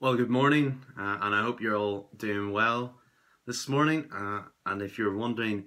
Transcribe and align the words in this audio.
Well, 0.00 0.16
good 0.16 0.28
morning, 0.28 0.82
uh, 0.98 1.18
and 1.22 1.34
I 1.34 1.42
hope 1.42 1.60
you're 1.60 1.76
all 1.76 2.10
doing 2.16 2.50
well 2.52 2.96
this 3.46 3.68
morning. 3.68 4.08
Uh, 4.12 4.42
and 4.66 4.82
if 4.82 4.98
you're 4.98 5.16
wondering 5.16 5.66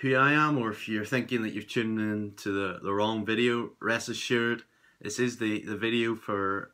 who 0.00 0.16
I 0.16 0.32
am, 0.32 0.58
or 0.58 0.72
if 0.72 0.88
you're 0.88 1.04
thinking 1.04 1.42
that 1.42 1.54
you've 1.54 1.68
tuned 1.68 2.00
in 2.00 2.32
to 2.38 2.50
the, 2.50 2.80
the 2.82 2.92
wrong 2.92 3.24
video, 3.24 3.70
rest 3.80 4.08
assured, 4.08 4.64
this 5.00 5.20
is 5.20 5.38
the, 5.38 5.60
the 5.64 5.76
video 5.76 6.16
for 6.16 6.72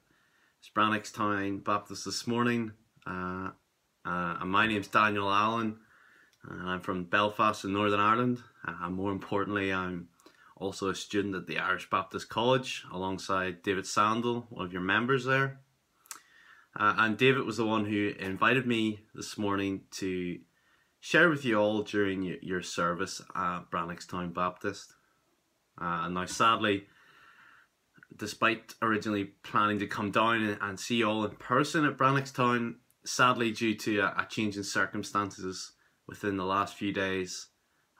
Brannockstown 0.74 1.62
Baptist 1.62 2.06
this 2.06 2.26
morning. 2.26 2.72
Uh, 3.06 3.50
uh, 4.06 4.38
and 4.40 4.50
my 4.50 4.66
name's 4.66 4.88
Daniel 4.88 5.30
Allen, 5.30 5.76
and 6.48 6.68
I'm 6.68 6.80
from 6.80 7.04
Belfast 7.04 7.62
in 7.64 7.74
Northern 7.74 8.00
Ireland. 8.00 8.42
Uh, 8.66 8.72
and 8.80 8.94
more 8.94 9.12
importantly, 9.12 9.70
I'm 9.70 10.08
also 10.56 10.88
a 10.88 10.94
student 10.94 11.36
at 11.36 11.46
the 11.46 11.58
Irish 11.58 11.90
Baptist 11.90 12.30
College 12.30 12.84
alongside 12.90 13.62
David 13.62 13.86
Sandel, 13.86 14.46
one 14.48 14.64
of 14.64 14.72
your 14.72 14.82
members 14.82 15.26
there. 15.26 15.60
Uh, 16.78 16.94
and 16.98 17.16
David 17.16 17.44
was 17.44 17.56
the 17.56 17.64
one 17.64 17.86
who 17.86 18.12
invited 18.18 18.66
me 18.66 19.00
this 19.14 19.38
morning 19.38 19.82
to 19.92 20.38
share 21.00 21.30
with 21.30 21.44
you 21.44 21.58
all 21.58 21.82
during 21.82 22.36
your 22.42 22.60
service 22.60 23.22
at 23.34 23.70
Brannockstown 23.70 24.34
Baptist. 24.34 24.94
Uh, 25.80 26.02
and 26.04 26.14
now, 26.14 26.26
sadly, 26.26 26.86
despite 28.14 28.74
originally 28.82 29.24
planning 29.42 29.78
to 29.78 29.86
come 29.86 30.10
down 30.10 30.58
and 30.60 30.78
see 30.78 30.96
you 30.96 31.08
all 31.08 31.24
in 31.24 31.36
person 31.36 31.86
at 31.86 31.96
Brannockstown, 31.96 32.74
sadly, 33.06 33.52
due 33.52 33.74
to 33.74 34.00
a, 34.00 34.08
a 34.18 34.26
change 34.28 34.58
in 34.58 34.64
circumstances 34.64 35.72
within 36.06 36.36
the 36.36 36.44
last 36.44 36.74
few 36.74 36.92
days, 36.92 37.48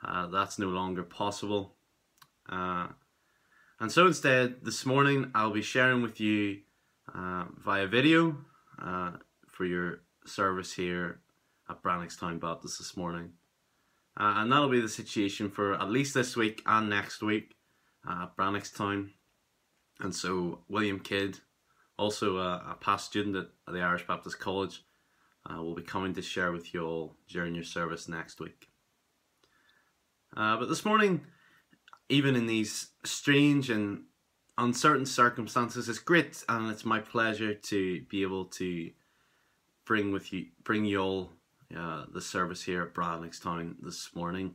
uh, 0.06 0.26
that's 0.26 0.58
no 0.58 0.68
longer 0.68 1.02
possible. 1.02 1.76
Uh, 2.46 2.88
and 3.80 3.90
so 3.90 4.06
instead, 4.06 4.56
this 4.64 4.84
morning, 4.84 5.30
I'll 5.34 5.50
be 5.50 5.62
sharing 5.62 6.02
with 6.02 6.20
you 6.20 6.58
uh, 7.14 7.46
via 7.58 7.86
video 7.86 8.36
uh, 8.82 9.12
for 9.48 9.64
your 9.64 10.00
service 10.24 10.72
here 10.72 11.20
at 11.68 11.82
Brannockstown 11.82 12.40
Baptist 12.40 12.78
this 12.78 12.96
morning. 12.96 13.32
Uh, 14.18 14.34
and 14.36 14.50
that'll 14.50 14.68
be 14.68 14.80
the 14.80 14.88
situation 14.88 15.50
for 15.50 15.74
at 15.74 15.90
least 15.90 16.14
this 16.14 16.36
week 16.36 16.62
and 16.66 16.88
next 16.88 17.22
week 17.22 17.54
at 18.08 18.36
Brannockstown. 18.36 19.10
And 20.00 20.14
so 20.14 20.64
William 20.68 21.00
Kidd, 21.00 21.40
also 21.98 22.38
a, 22.38 22.72
a 22.72 22.76
past 22.80 23.06
student 23.06 23.36
at, 23.36 23.48
at, 23.66 23.74
the 23.74 23.80
Irish 23.80 24.06
Baptist 24.06 24.38
College, 24.38 24.82
uh, 25.48 25.62
will 25.62 25.74
be 25.74 25.82
coming 25.82 26.14
to 26.14 26.22
share 26.22 26.52
with 26.52 26.72
you 26.72 26.82
all 26.84 27.16
during 27.28 27.54
your 27.54 27.64
service 27.64 28.08
next 28.08 28.40
week. 28.40 28.68
Uh, 30.36 30.56
but 30.58 30.68
this 30.68 30.84
morning, 30.84 31.22
even 32.08 32.36
in 32.36 32.46
these 32.46 32.90
strange 33.04 33.70
and 33.70 34.04
uncertain 34.58 35.06
circumstances. 35.06 35.88
It's 35.88 35.98
great, 35.98 36.44
and 36.48 36.70
it's 36.70 36.84
my 36.84 37.00
pleasure 37.00 37.54
to 37.54 38.00
be 38.02 38.22
able 38.22 38.46
to 38.46 38.90
bring 39.84 40.12
with 40.12 40.32
you, 40.32 40.46
bring 40.64 40.84
you 40.84 40.98
all 41.00 41.32
uh, 41.76 42.04
the 42.12 42.20
service 42.20 42.62
here 42.62 42.82
at 42.82 42.94
Brannockstown 42.94 43.76
this 43.82 44.10
morning. 44.14 44.54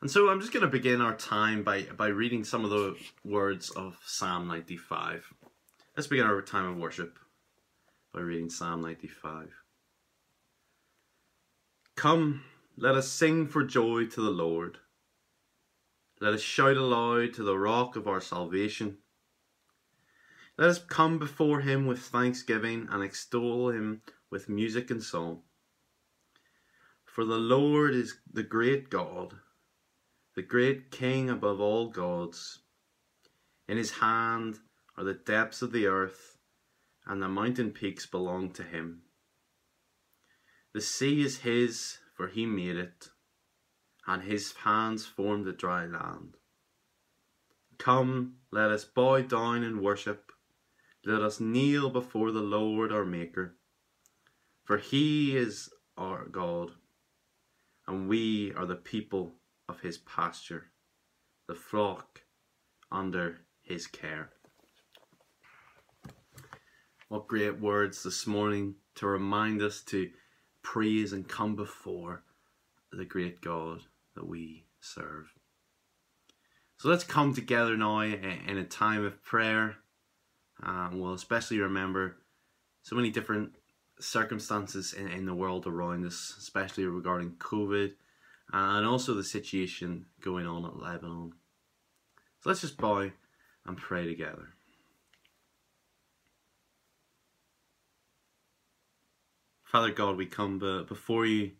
And 0.00 0.10
so 0.10 0.28
I'm 0.28 0.40
just 0.40 0.52
going 0.52 0.64
to 0.64 0.68
begin 0.68 1.00
our 1.00 1.14
time 1.14 1.62
by 1.62 1.82
by 1.96 2.08
reading 2.08 2.44
some 2.44 2.64
of 2.64 2.70
the 2.70 2.96
words 3.24 3.70
of 3.70 3.98
Psalm 4.04 4.48
95. 4.48 5.32
Let's 5.96 6.08
begin 6.08 6.26
our 6.26 6.42
time 6.42 6.66
of 6.66 6.76
worship 6.76 7.18
by 8.12 8.20
reading 8.20 8.50
Psalm 8.50 8.82
95. 8.82 9.48
Come, 11.94 12.42
let 12.76 12.94
us 12.94 13.08
sing 13.08 13.46
for 13.46 13.62
joy 13.62 14.06
to 14.06 14.20
the 14.20 14.30
Lord. 14.30 14.78
Let 16.22 16.34
us 16.34 16.40
shout 16.40 16.76
aloud 16.76 17.34
to 17.34 17.42
the 17.42 17.58
rock 17.58 17.96
of 17.96 18.06
our 18.06 18.20
salvation. 18.20 18.98
Let 20.56 20.68
us 20.68 20.78
come 20.78 21.18
before 21.18 21.62
him 21.62 21.84
with 21.84 21.98
thanksgiving 21.98 22.86
and 22.92 23.02
extol 23.02 23.70
him 23.70 24.02
with 24.30 24.48
music 24.48 24.88
and 24.92 25.02
song. 25.02 25.42
For 27.04 27.24
the 27.24 27.40
Lord 27.40 27.92
is 27.92 28.20
the 28.32 28.44
great 28.44 28.88
God, 28.88 29.34
the 30.36 30.42
great 30.42 30.92
King 30.92 31.28
above 31.28 31.60
all 31.60 31.88
gods. 31.88 32.60
In 33.66 33.76
his 33.76 33.90
hand 33.90 34.60
are 34.96 35.02
the 35.02 35.14
depths 35.14 35.60
of 35.60 35.72
the 35.72 35.88
earth, 35.88 36.38
and 37.04 37.20
the 37.20 37.28
mountain 37.28 37.72
peaks 37.72 38.06
belong 38.06 38.52
to 38.52 38.62
him. 38.62 39.02
The 40.72 40.82
sea 40.82 41.24
is 41.24 41.38
his, 41.38 41.98
for 42.14 42.28
he 42.28 42.46
made 42.46 42.76
it 42.76 43.08
and 44.06 44.22
his 44.22 44.52
hands 44.64 45.06
formed 45.06 45.44
the 45.44 45.52
dry 45.52 45.86
land. 45.86 46.36
Come, 47.78 48.36
let 48.50 48.70
us 48.70 48.84
bow 48.84 49.20
down 49.22 49.62
and 49.62 49.80
worship. 49.80 50.32
Let 51.04 51.22
us 51.22 51.40
kneel 51.40 51.90
before 51.90 52.30
the 52.30 52.40
Lord 52.40 52.92
our 52.92 53.04
Maker. 53.04 53.56
For 54.64 54.78
he 54.78 55.36
is 55.36 55.68
our 55.96 56.26
God, 56.26 56.70
and 57.86 58.08
we 58.08 58.52
are 58.54 58.66
the 58.66 58.76
people 58.76 59.32
of 59.68 59.80
his 59.80 59.98
pasture, 59.98 60.70
the 61.48 61.54
flock 61.54 62.22
under 62.90 63.40
his 63.62 63.86
care. 63.86 64.30
What 67.08 67.26
great 67.26 67.60
words 67.60 68.02
this 68.04 68.26
morning 68.26 68.76
to 68.94 69.06
remind 69.06 69.60
us 69.60 69.82
to 69.86 70.10
praise 70.62 71.12
and 71.12 71.28
come 71.28 71.56
before 71.56 72.22
the 72.92 73.04
great 73.04 73.40
God 73.40 73.82
that 74.14 74.26
we 74.26 74.64
serve. 74.80 75.32
So 76.78 76.88
let's 76.88 77.04
come 77.04 77.34
together 77.34 77.76
now 77.76 78.00
in 78.00 78.58
a 78.58 78.64
time 78.64 79.04
of 79.04 79.22
prayer. 79.22 79.76
And 80.60 81.00
we'll 81.00 81.14
especially 81.14 81.58
remember 81.58 82.16
so 82.82 82.96
many 82.96 83.10
different 83.10 83.54
circumstances 84.00 84.92
in, 84.92 85.08
in 85.08 85.26
the 85.26 85.34
world 85.34 85.66
around 85.66 86.04
us, 86.04 86.34
especially 86.38 86.84
regarding 86.84 87.32
COVID 87.32 87.92
uh, 88.52 88.76
and 88.76 88.86
also 88.86 89.14
the 89.14 89.24
situation 89.24 90.06
going 90.20 90.46
on 90.46 90.64
at 90.64 90.76
Lebanon. 90.76 91.32
So 92.40 92.50
let's 92.50 92.60
just 92.60 92.76
bow 92.76 93.10
and 93.66 93.76
pray 93.76 94.06
together. 94.06 94.48
Father 99.62 99.90
God, 99.90 100.16
we 100.16 100.26
come 100.26 100.58
before 100.86 101.24
you 101.24 101.52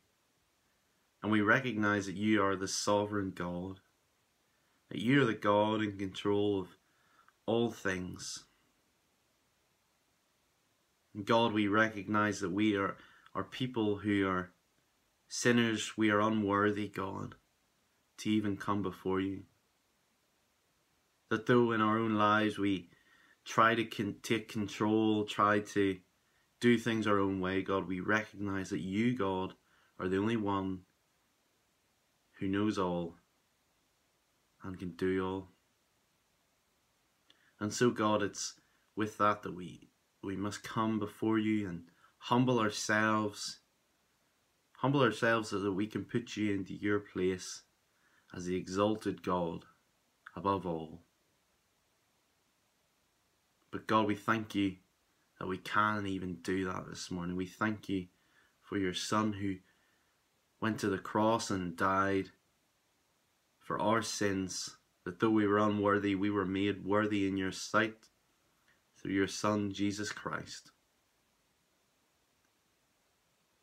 and 1.23 1.31
we 1.31 1.41
recognize 1.41 2.07
that 2.07 2.17
you 2.17 2.43
are 2.43 2.57
the 2.57 2.69
sovereign 2.69 3.33
God, 3.35 3.81
that 4.91 4.99
you 4.99 5.23
are 5.23 5.27
the 5.27 5.35
God 5.35 5.83
in 5.83 5.97
control 5.97 6.61
of 6.61 6.69
all 7.47 7.71
things. 7.71 8.45
And 11.15 11.25
God, 11.25 11.53
we 11.53 11.69
recognize 11.69 12.41
that 12.41 12.51
we 12.51 12.77
are, 12.77 12.97
are 13.35 13.45
people 13.45 13.99
who 13.99 14.27
are 14.27 14.51
sinners, 15.29 15.93
we 15.97 16.11
are 16.11 16.21
unworthy, 16.21 16.89
God, 16.89 17.37
to 18.19 18.31
even 18.31 18.57
come 18.57 18.83
before 18.83 19.21
you. 19.21 19.43
That 21.31 21.47
though 21.47 21.73
in 21.73 21.81
our 21.81 21.99
own 21.99 22.15
lives 22.15 22.59
we 22.59 22.91
try 23.45 23.75
to 23.75 23.85
con- 23.85 24.17
take 24.23 24.49
control, 24.49 25.25
try 25.25 25.61
to 25.61 25.99
do 26.61 26.79
things 26.79 27.07
our 27.07 27.19
own 27.19 27.41
way, 27.41 27.63
God, 27.63 27.89
we 27.89 28.01
recognize 28.01 28.71
that 28.71 28.81
you, 28.81 29.17
God, 29.17 29.55
are 29.99 30.09
the 30.09 30.19
only 30.19 30.37
one 30.37 30.81
who 32.43 32.49
knows 32.49 32.77
all 32.77 33.15
and 34.65 34.77
can 34.77 34.91
do 34.97 35.25
all. 35.25 35.49
And 37.61 37.73
so, 37.73 37.91
God, 37.91 38.21
it's 38.21 38.55
with 38.97 39.17
that 39.19 39.45
that 39.45 39.55
we, 39.55 39.91
we 40.25 40.35
must 40.35 40.65
come 40.65 40.99
before 40.99 41.39
you 41.39 41.69
and 41.69 41.85
humble 42.19 42.59
ourselves, 42.59 43.61
humble 44.73 45.03
ourselves 45.03 45.51
so 45.51 45.61
that 45.61 45.71
we 45.71 45.87
can 45.87 46.05
put 46.05 46.37
you 46.37 46.53
into 46.53 46.75
your 46.75 46.99
place 46.99 47.63
as 48.35 48.47
the 48.47 48.57
exalted 48.57 49.23
God 49.23 49.65
above 50.35 50.67
all. 50.67 51.03
But 53.71 53.87
God, 53.87 54.09
we 54.09 54.17
thank 54.17 54.57
you 54.57 54.75
that 55.39 55.47
we 55.47 55.59
can 55.59 56.09
even 56.09 56.39
do 56.43 56.65
that 56.65 56.89
this 56.91 57.09
morning. 57.09 57.37
We 57.37 57.47
thank 57.47 57.89
you 57.89 58.07
for 58.63 58.79
your 58.79 58.95
Son 58.95 59.33
who 59.33 59.59
went 60.63 60.79
to 60.79 60.89
the 60.89 60.97
cross 60.97 61.51
and 61.51 61.77
died 61.77 62.31
for 63.59 63.81
our 63.81 64.01
sins, 64.01 64.77
that 65.05 65.19
though 65.19 65.29
we 65.29 65.45
were 65.45 65.59
unworthy, 65.59 66.15
we 66.15 66.31
were 66.31 66.47
made 66.47 66.85
worthy 66.85 67.27
in 67.27 67.37
your 67.37 67.51
sight 67.51 67.97
through 68.97 69.13
your 69.13 69.27
Son, 69.27 69.73
Jesus 69.73 70.13
Christ. 70.13 70.71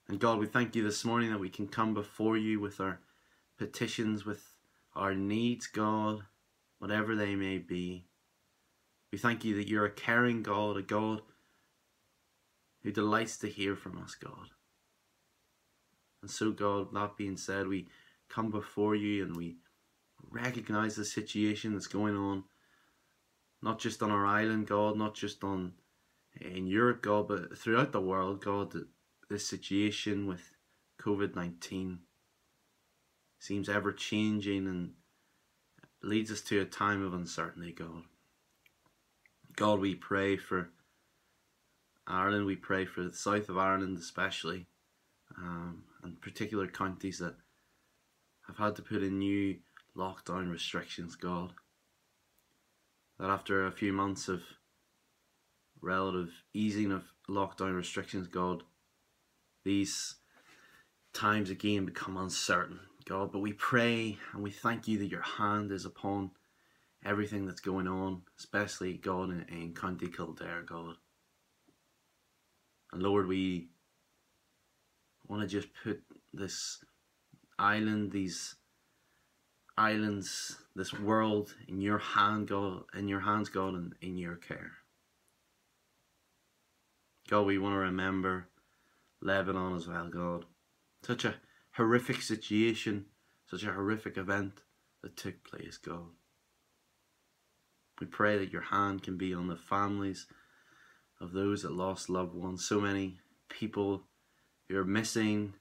And 0.10 0.20
God, 0.20 0.40
we 0.40 0.46
thank 0.46 0.76
you 0.76 0.84
this 0.84 1.06
morning 1.06 1.32
that 1.32 1.40
we 1.40 1.50
can 1.50 1.68
come 1.68 1.94
before 1.94 2.36
you 2.36 2.60
with 2.60 2.82
our 2.82 3.00
petitions, 3.58 4.26
with 4.26 4.54
our 4.94 5.16
needs, 5.16 5.68
God, 5.68 6.24
whatever 6.80 7.16
they 7.16 7.34
may 7.34 7.60
be. 7.60 8.08
We 9.14 9.18
thank 9.18 9.46
you 9.46 9.56
that 9.56 9.70
you're 9.70 9.86
a 9.86 9.90
caring 9.90 10.44
God, 10.44 10.76
a 10.76 10.82
God 10.82 11.22
who 12.84 12.92
delights 12.92 13.38
to 13.38 13.48
hear 13.48 13.78
from 13.78 14.02
us, 14.04 14.16
God. 14.16 14.50
And 16.22 16.30
so, 16.30 16.52
God, 16.52 16.94
that 16.94 17.18
being 17.18 17.38
said, 17.38 17.68
we 17.68 17.88
come 18.28 18.52
before 18.52 18.96
you 18.96 19.24
and 19.24 19.36
we 19.36 19.58
recognize 20.30 20.96
the 20.96 21.06
situation 21.06 21.74
that's 21.74 21.88
going 21.88 22.16
on, 22.16 22.44
not 23.62 23.80
just 23.80 24.04
on 24.04 24.12
our 24.12 24.26
island, 24.26 24.68
God, 24.68 24.98
not 24.98 25.16
just 25.16 25.44
on 25.44 25.74
in 26.40 26.68
Europe, 26.68 27.02
God, 27.02 27.28
but 27.28 27.58
throughout 27.58 27.92
the 27.92 28.02
world, 28.02 28.44
God, 28.44 28.74
this 29.30 29.46
situation 29.46 30.28
with 30.28 30.52
COVID 31.02 31.36
19 31.36 32.00
seems 33.40 33.70
ever 33.70 33.92
changing 33.92 34.68
and 34.68 34.92
leads 36.02 36.32
us 36.32 36.42
to 36.42 36.60
a 36.60 36.66
time 36.66 37.04
of 37.04 37.14
uncertainty, 37.14 37.72
God. 37.72 38.04
God, 39.56 39.80
we 39.80 39.96
pray 39.96 40.38
for 40.38 40.70
Ireland, 42.08 42.46
we 42.46 42.56
pray 42.56 42.86
for 42.86 43.04
the 43.04 43.14
south 43.14 43.50
of 43.50 43.58
Ireland 43.58 43.98
especially, 43.98 44.66
um, 45.38 45.84
and 46.04 46.22
particular 46.22 46.68
counties 46.68 47.20
that 47.20 47.36
have 48.48 48.58
had 48.58 48.76
to 48.76 48.82
put 48.82 49.04
in 49.04 49.20
new 49.20 49.58
lockdown 49.96 50.52
restrictions, 50.52 51.16
God. 51.16 51.54
That 53.20 53.30
after 53.30 53.66
a 53.66 53.72
few 53.72 53.94
months 53.94 54.28
of 54.28 54.42
relative 55.82 56.32
easing 56.54 56.92
of 56.92 57.04
lockdown 57.30 57.76
restrictions, 57.76 58.28
God, 58.28 58.64
these 59.64 60.16
times 61.14 61.50
again 61.50 61.86
become 61.86 62.18
uncertain, 62.18 62.80
God. 63.06 63.32
But 63.32 63.40
we 63.40 63.54
pray 63.54 64.18
and 64.34 64.42
we 64.42 64.52
thank 64.52 64.88
you 64.88 64.98
that 65.00 65.12
your 65.12 65.22
hand 65.22 65.72
is 65.72 65.86
upon 65.86 66.32
everything 67.04 67.46
that's 67.46 67.62
going 67.62 67.88
on, 67.88 68.24
especially, 68.38 68.94
God, 68.94 69.30
in, 69.30 69.46
in 69.50 69.74
County 69.74 70.08
Kildare, 70.08 70.64
God. 70.64 70.96
And 72.92 73.04
Lord, 73.04 73.28
we 73.28 73.70
want 75.30 75.44
to 75.44 75.48
just 75.48 75.70
put 75.84 76.02
this 76.34 76.84
island, 77.58 78.12
these 78.12 78.56
islands, 79.78 80.58
this 80.76 80.94
world 80.94 81.56
in 81.68 81.80
your 81.80 82.00
hand, 82.00 82.48
God, 82.48 82.84
in 82.94 83.08
your 83.08 83.22
hands, 83.22 83.50
God, 83.50 83.76
and 83.76 83.94
in 84.02 84.18
your 84.18 84.36
care. 84.36 84.72
God, 87.30 87.46
we 87.46 87.60
want 87.60 87.74
to 87.74 87.80
remember 87.80 88.50
Lebanon 89.22 89.76
as 89.76 89.88
well, 89.88 90.10
God. 90.10 90.46
Such 91.04 91.26
a 91.26 91.36
horrific 91.74 92.22
situation, 92.22 93.06
such 93.50 93.64
a 93.64 93.72
horrific 93.72 94.18
event 94.18 94.62
that 95.04 95.16
took 95.16 95.44
place, 95.44 95.78
God. 95.78 96.10
We 98.02 98.08
pray 98.08 98.38
that 98.38 98.52
your 98.52 98.64
hand 98.64 99.04
can 99.04 99.18
be 99.18 99.34
on 99.34 99.48
the 99.48 99.56
families 99.56 100.26
of 101.22 101.34
those 101.34 101.62
that 101.64 101.72
lost 101.72 102.10
loved 102.10 102.34
ones. 102.34 102.66
So 102.66 102.80
many 102.80 103.20
people 103.50 104.04
who 104.70 104.78
are 104.78 104.86
missing, 104.86 105.54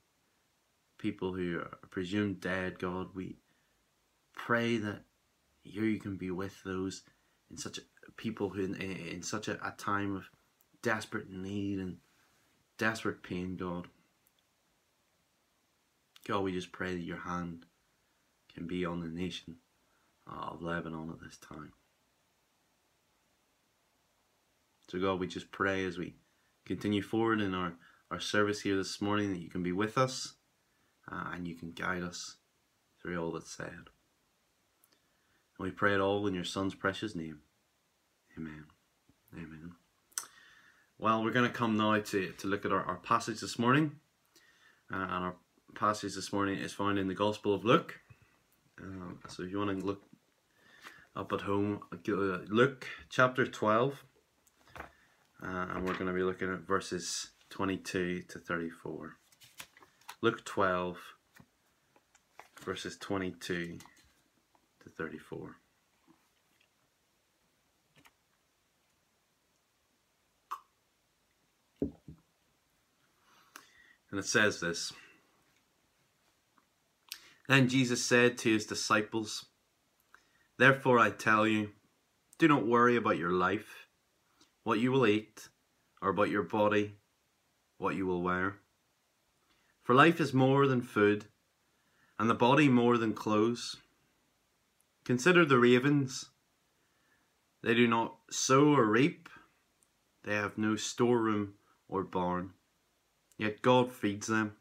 people 0.99 1.33
who 1.33 1.59
are 1.59 1.79
presumed 1.91 2.41
dead, 2.41 2.79
God. 2.79 3.09
We 3.15 3.37
pray 4.35 4.77
that 4.77 5.01
here 5.63 5.85
you 5.85 5.99
can 5.99 6.17
be 6.17 6.31
with 6.31 6.63
those 6.65 7.03
in 7.51 7.57
such 7.57 7.79
a, 7.79 7.81
people 8.17 8.51
who 8.51 8.65
in, 8.65 8.75
in 8.75 9.23
such 9.23 9.49
a, 9.49 9.55
a 9.67 9.73
time 9.73 10.15
of 10.15 10.29
desperate 10.83 11.31
need 11.31 11.79
and 11.79 11.97
desperate 12.79 13.23
pain, 13.23 13.57
God. 13.57 13.89
God, 16.27 16.41
we 16.41 16.53
just 16.53 16.73
pray 16.73 16.95
that 16.95 17.03
your 17.03 17.19
hand 17.19 17.65
can 18.55 18.67
be 18.67 18.85
on 18.85 19.01
the 19.01 19.09
nation 19.09 19.57
of 20.27 20.61
Lebanon 20.61 21.11
at 21.11 21.21
this 21.21 21.39
time. 21.39 21.73
So, 24.89 24.99
God, 24.99 25.21
we 25.21 25.27
just 25.27 25.51
pray 25.51 25.85
as 25.85 25.99
we 25.99 26.15
continue 26.67 27.03
forward 27.03 27.41
in 27.41 27.55
our, 27.55 27.75
our 28.11 28.21
service 28.21 28.63
here 28.63 28.77
this 28.77 29.01
morning 29.01 29.31
that 29.33 29.41
you 29.41 29.51
can 29.51 29.63
be 29.63 29.73
with 29.73 29.99
us 29.99 30.35
uh, 31.11 31.31
and 31.35 31.47
you 31.47 31.55
can 31.55 31.73
guide 31.73 32.03
us 32.03 32.37
through 33.01 33.23
all 33.23 33.33
that's 33.33 33.55
said. 33.55 33.69
And 35.59 35.67
we 35.67 35.71
pray 35.71 35.95
it 35.95 36.01
all 36.01 36.27
in 36.27 36.35
your 36.35 36.45
Son's 36.45 36.75
precious 36.75 37.15
name. 37.15 37.41
Amen. 38.37 38.65
Amen. 39.35 39.73
Well, 40.99 41.23
we're 41.23 41.33
going 41.33 41.51
to 41.51 41.57
come 41.57 41.77
now 41.77 41.99
to, 41.99 42.33
to 42.33 42.47
look 42.47 42.65
at 42.65 42.73
our, 42.73 42.83
our 42.83 42.97
passage 42.97 43.41
this 43.41 43.59
morning. 43.59 43.93
Uh, 44.93 44.97
and 44.97 45.25
our 45.25 45.35
passage 45.75 46.15
this 46.15 46.33
morning 46.33 46.59
is 46.59 46.73
found 46.73 46.99
in 46.99 47.09
the 47.09 47.15
Gospel 47.15 47.55
of 47.55 47.65
Luke. 47.65 48.01
Uh, 48.81 49.13
so 49.29 49.43
if 49.43 49.51
you 49.51 49.59
want 49.59 49.79
to 49.79 49.85
look 49.85 50.03
up 51.15 51.33
at 51.33 51.43
home, 51.43 51.81
Luke 52.07 52.87
chapter 53.11 53.47
12. 53.47 54.05
Uh, 54.79 54.87
and 55.43 55.85
we're 55.85 55.95
going 55.95 56.07
to 56.07 56.13
be 56.13 56.23
looking 56.23 56.53
at 56.53 56.61
verses 56.61 57.31
22 57.51 58.23
to 58.29 58.39
34. 58.39 59.17
Luke 60.21 60.45
12, 60.45 60.99
verses 62.65 62.97
22 62.99 63.79
to 64.83 64.91
34. 64.91 65.57
And 74.11 74.19
it 74.19 74.27
says 74.27 74.61
this 74.61 74.93
Then 77.49 77.69
Jesus 77.69 78.05
said 78.05 78.39
to 78.39 78.53
his 78.53 78.67
disciples, 78.67 79.47
Therefore 80.59 80.99
I 80.99 81.11
tell 81.11 81.47
you, 81.47 81.71
do 82.39 82.49
not 82.49 82.67
worry 82.67 82.97
about 82.97 83.19
your 83.19 83.33
life 83.33 83.89
what 84.65 84.81
you 84.81 84.93
will 84.93 85.07
eat, 85.07 85.49
or 86.03 86.11
about 86.11 86.29
your 86.29 86.43
body, 86.43 86.95
what 87.79 87.95
you 87.95 88.07
will 88.07 88.23
wear. 88.23 88.57
For 89.83 89.95
life 89.95 90.21
is 90.21 90.35
more 90.35 90.67
than 90.67 90.83
food, 90.83 91.25
and 92.19 92.29
the 92.29 92.35
body 92.35 92.69
more 92.69 92.99
than 92.99 93.15
clothes. 93.15 93.77
Consider 95.05 95.45
the 95.45 95.59
ravens. 95.59 96.27
They 97.63 97.75
do 97.75 97.87
not 97.87 98.17
sow 98.31 98.75
or 98.75 98.85
reap, 98.85 99.29
they 100.25 100.35
have 100.35 100.59
no 100.59 100.77
storeroom 100.77 101.55
or 101.89 102.03
barn, 102.03 102.53
yet 103.39 103.63
God 103.63 103.91
feeds 103.91 104.27
them. 104.27 104.57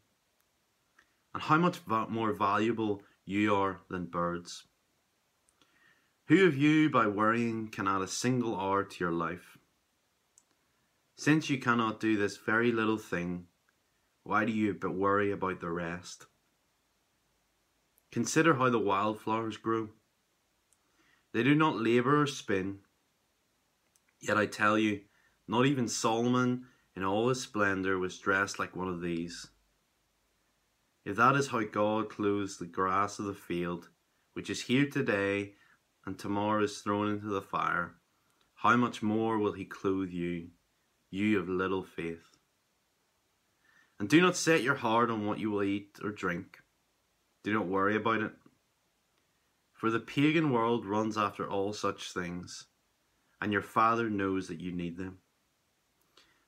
And 1.34 1.42
how 1.42 1.58
much 1.58 1.80
more 1.86 2.32
valuable 2.32 3.02
you 3.26 3.54
are 3.54 3.80
than 3.90 4.06
birds. 4.06 4.64
Who 6.28 6.46
of 6.46 6.56
you, 6.56 6.88
by 6.88 7.06
worrying, 7.06 7.68
can 7.68 7.86
add 7.86 8.00
a 8.00 8.08
single 8.08 8.58
hour 8.58 8.82
to 8.82 9.04
your 9.04 9.12
life? 9.12 9.58
Since 11.18 11.50
you 11.50 11.58
cannot 11.58 11.98
do 11.98 12.16
this 12.16 12.36
very 12.36 12.70
little 12.70 12.96
thing, 12.96 13.48
why 14.22 14.44
do 14.44 14.52
you 14.52 14.72
but 14.72 14.94
worry 14.94 15.32
about 15.32 15.60
the 15.60 15.68
rest? 15.68 16.26
Consider 18.12 18.54
how 18.54 18.70
the 18.70 18.78
wildflowers 18.78 19.56
grow. 19.56 19.88
They 21.34 21.42
do 21.42 21.56
not 21.56 21.74
labour 21.74 22.22
or 22.22 22.28
spin. 22.28 22.78
Yet 24.20 24.36
I 24.36 24.46
tell 24.46 24.78
you, 24.78 25.00
not 25.48 25.66
even 25.66 25.88
Solomon 25.88 26.66
in 26.94 27.02
all 27.02 27.30
his 27.30 27.42
splendour 27.42 27.98
was 27.98 28.16
dressed 28.20 28.60
like 28.60 28.76
one 28.76 28.88
of 28.88 29.00
these. 29.00 29.48
If 31.04 31.16
that 31.16 31.34
is 31.34 31.48
how 31.48 31.64
God 31.64 32.10
clothes 32.10 32.58
the 32.58 32.66
grass 32.66 33.18
of 33.18 33.24
the 33.24 33.34
field, 33.34 33.88
which 34.34 34.48
is 34.48 34.62
here 34.62 34.88
today 34.88 35.54
and 36.06 36.16
tomorrow 36.16 36.62
is 36.62 36.78
thrown 36.78 37.10
into 37.10 37.26
the 37.26 37.42
fire, 37.42 37.96
how 38.54 38.76
much 38.76 39.02
more 39.02 39.36
will 39.36 39.54
he 39.54 39.64
clothe 39.64 40.10
you? 40.10 40.50
You 41.10 41.38
of 41.38 41.48
little 41.48 41.82
faith. 41.82 42.36
And 43.98 44.08
do 44.08 44.20
not 44.20 44.36
set 44.36 44.62
your 44.62 44.76
heart 44.76 45.10
on 45.10 45.26
what 45.26 45.38
you 45.38 45.50
will 45.50 45.62
eat 45.62 45.98
or 46.02 46.10
drink. 46.10 46.58
Do 47.42 47.52
not 47.52 47.66
worry 47.66 47.96
about 47.96 48.20
it. 48.20 48.32
For 49.72 49.90
the 49.90 50.00
pagan 50.00 50.50
world 50.50 50.84
runs 50.84 51.16
after 51.16 51.48
all 51.48 51.72
such 51.72 52.12
things, 52.12 52.66
and 53.40 53.52
your 53.52 53.62
Father 53.62 54.10
knows 54.10 54.48
that 54.48 54.60
you 54.60 54.72
need 54.72 54.96
them. 54.96 55.18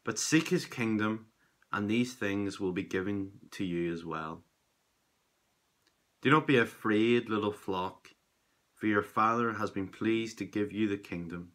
But 0.04 0.18
seek 0.18 0.48
his 0.48 0.64
kingdom, 0.64 1.26
and 1.72 1.88
these 1.88 2.14
things 2.14 2.58
will 2.58 2.72
be 2.72 2.82
given 2.82 3.32
to 3.52 3.64
you 3.64 3.92
as 3.92 4.04
well. 4.04 4.44
Do 6.22 6.30
not 6.30 6.46
be 6.46 6.56
afraid, 6.56 7.28
little 7.28 7.52
flock, 7.52 8.08
for 8.74 8.86
your 8.86 9.02
Father 9.02 9.52
has 9.54 9.70
been 9.70 9.88
pleased 9.88 10.38
to 10.38 10.44
give 10.44 10.72
you 10.72 10.88
the 10.88 10.98
kingdom. 10.98 11.52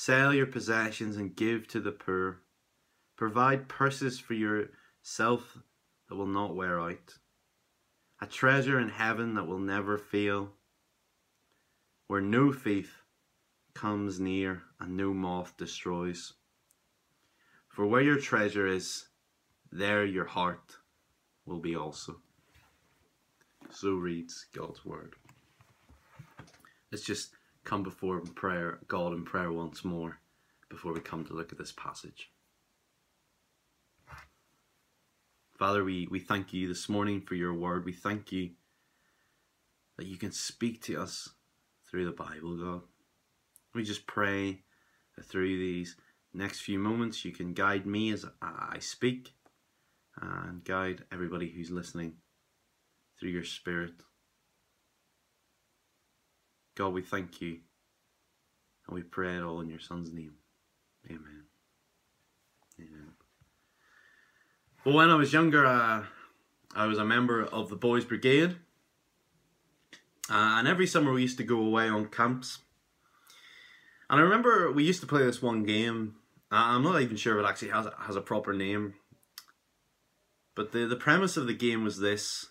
Sell 0.00 0.32
your 0.32 0.46
possessions 0.46 1.16
and 1.16 1.34
give 1.34 1.66
to 1.66 1.80
the 1.80 1.90
poor. 1.90 2.38
Provide 3.16 3.68
purses 3.68 4.16
for 4.20 4.34
yourself 4.34 5.58
that 6.08 6.14
will 6.14 6.24
not 6.24 6.54
wear 6.54 6.80
out, 6.80 7.18
a 8.20 8.26
treasure 8.26 8.78
in 8.78 8.90
heaven 8.90 9.34
that 9.34 9.48
will 9.48 9.58
never 9.58 9.98
fail, 9.98 10.52
where 12.06 12.20
no 12.20 12.52
thief 12.52 13.02
comes 13.74 14.20
near 14.20 14.62
and 14.78 14.96
no 14.96 15.12
moth 15.12 15.56
destroys. 15.56 16.34
For 17.68 17.84
where 17.84 18.00
your 18.00 18.20
treasure 18.20 18.68
is, 18.68 19.08
there 19.72 20.04
your 20.04 20.26
heart 20.26 20.76
will 21.44 21.58
be 21.58 21.74
also. 21.74 22.20
So 23.70 23.94
reads 23.94 24.46
God's 24.54 24.84
word. 24.84 25.16
Let's 26.92 27.04
just 27.04 27.30
come 27.68 27.82
before 27.82 28.20
prayer, 28.20 28.78
God 28.88 29.12
in 29.12 29.24
prayer 29.24 29.52
once 29.52 29.84
more 29.84 30.18
before 30.70 30.94
we 30.94 31.00
come 31.00 31.22
to 31.26 31.34
look 31.34 31.52
at 31.52 31.58
this 31.58 31.72
passage. 31.72 32.30
Father, 35.58 35.84
we, 35.84 36.08
we 36.10 36.18
thank 36.18 36.54
you 36.54 36.66
this 36.66 36.88
morning 36.88 37.20
for 37.20 37.34
your 37.34 37.52
word. 37.52 37.84
We 37.84 37.92
thank 37.92 38.32
you 38.32 38.52
that 39.98 40.06
you 40.06 40.16
can 40.16 40.32
speak 40.32 40.80
to 40.84 40.96
us 40.96 41.28
through 41.90 42.06
the 42.06 42.12
Bible, 42.12 42.56
God. 42.56 42.82
We 43.74 43.82
just 43.82 44.06
pray 44.06 44.62
that 45.16 45.26
through 45.26 45.58
these 45.58 45.94
next 46.32 46.60
few 46.60 46.78
moments 46.78 47.22
you 47.22 47.32
can 47.32 47.52
guide 47.52 47.84
me 47.84 48.12
as 48.12 48.24
I 48.40 48.78
speak 48.78 49.34
and 50.18 50.64
guide 50.64 51.04
everybody 51.12 51.50
who's 51.50 51.70
listening 51.70 52.14
through 53.20 53.30
your 53.30 53.44
spirit. 53.44 53.92
God, 56.78 56.92
we 56.92 57.02
thank 57.02 57.40
you 57.40 57.58
and 58.86 58.94
we 58.94 59.02
pray 59.02 59.36
it 59.36 59.42
all 59.42 59.60
in 59.60 59.68
your 59.68 59.80
Son's 59.80 60.12
name. 60.12 60.34
Amen. 61.10 61.42
Amen. 62.78 63.08
Well, 64.84 64.94
when 64.94 65.10
I 65.10 65.16
was 65.16 65.32
younger, 65.32 65.66
uh, 65.66 66.04
I 66.76 66.86
was 66.86 66.98
a 66.98 67.04
member 67.04 67.42
of 67.42 67.68
the 67.68 67.74
Boys 67.74 68.04
Brigade. 68.04 68.58
Uh, 70.30 70.54
and 70.58 70.68
every 70.68 70.86
summer 70.86 71.12
we 71.12 71.22
used 71.22 71.38
to 71.38 71.42
go 71.42 71.58
away 71.58 71.88
on 71.88 72.06
camps. 72.06 72.58
And 74.08 74.20
I 74.20 74.22
remember 74.22 74.70
we 74.70 74.84
used 74.84 75.00
to 75.00 75.08
play 75.08 75.24
this 75.24 75.42
one 75.42 75.64
game. 75.64 76.14
Uh, 76.52 76.62
I'm 76.62 76.84
not 76.84 77.02
even 77.02 77.16
sure 77.16 77.40
if 77.40 77.44
it 77.44 77.48
actually 77.48 77.70
has, 77.70 77.88
has 78.02 78.14
a 78.14 78.20
proper 78.20 78.52
name. 78.52 78.94
But 80.54 80.70
the, 80.70 80.86
the 80.86 80.94
premise 80.94 81.36
of 81.36 81.48
the 81.48 81.54
game 81.54 81.82
was 81.82 81.98
this. 81.98 82.46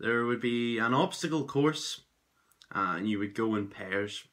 There 0.00 0.24
would 0.24 0.40
be 0.40 0.78
an 0.78 0.94
obstacle 0.94 1.44
course 1.44 2.00
uh, 2.74 2.94
and 2.96 3.08
you 3.08 3.18
would 3.18 3.34
go 3.34 3.54
in 3.54 3.68
pairs. 3.68 4.24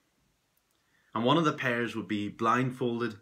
And 1.13 1.23
one 1.23 1.37
of 1.37 1.45
the 1.45 1.53
pairs 1.53 1.95
would 1.95 2.07
be 2.07 2.27
blindfolded 2.29 3.15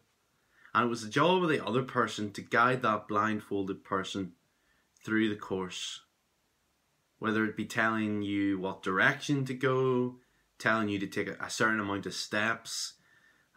and 0.74 0.86
it 0.86 0.90
was 0.90 1.04
the 1.04 1.10
job 1.10 1.44
of 1.44 1.50
the 1.50 1.64
other 1.64 1.84
person 1.84 2.32
to 2.32 2.42
guide 2.42 2.82
that 2.82 3.08
blindfolded 3.08 3.84
person 3.84 4.34
through 5.06 5.30
the 5.30 5.36
course. 5.36 6.02
Whether 7.20 7.46
it 7.46 7.56
be 7.56 7.66
telling 7.66 8.24
you 8.24 8.60
what 8.60 8.82
direction 8.82 9.46
to 9.46 9.54
go, 9.54 10.16
telling 10.58 10.90
you 10.90 10.98
to 11.00 11.08
take 11.08 11.30
a 11.30 11.50
certain 11.50 11.80
amount 11.80 12.06
of 12.06 12.14
steps, 12.14 12.94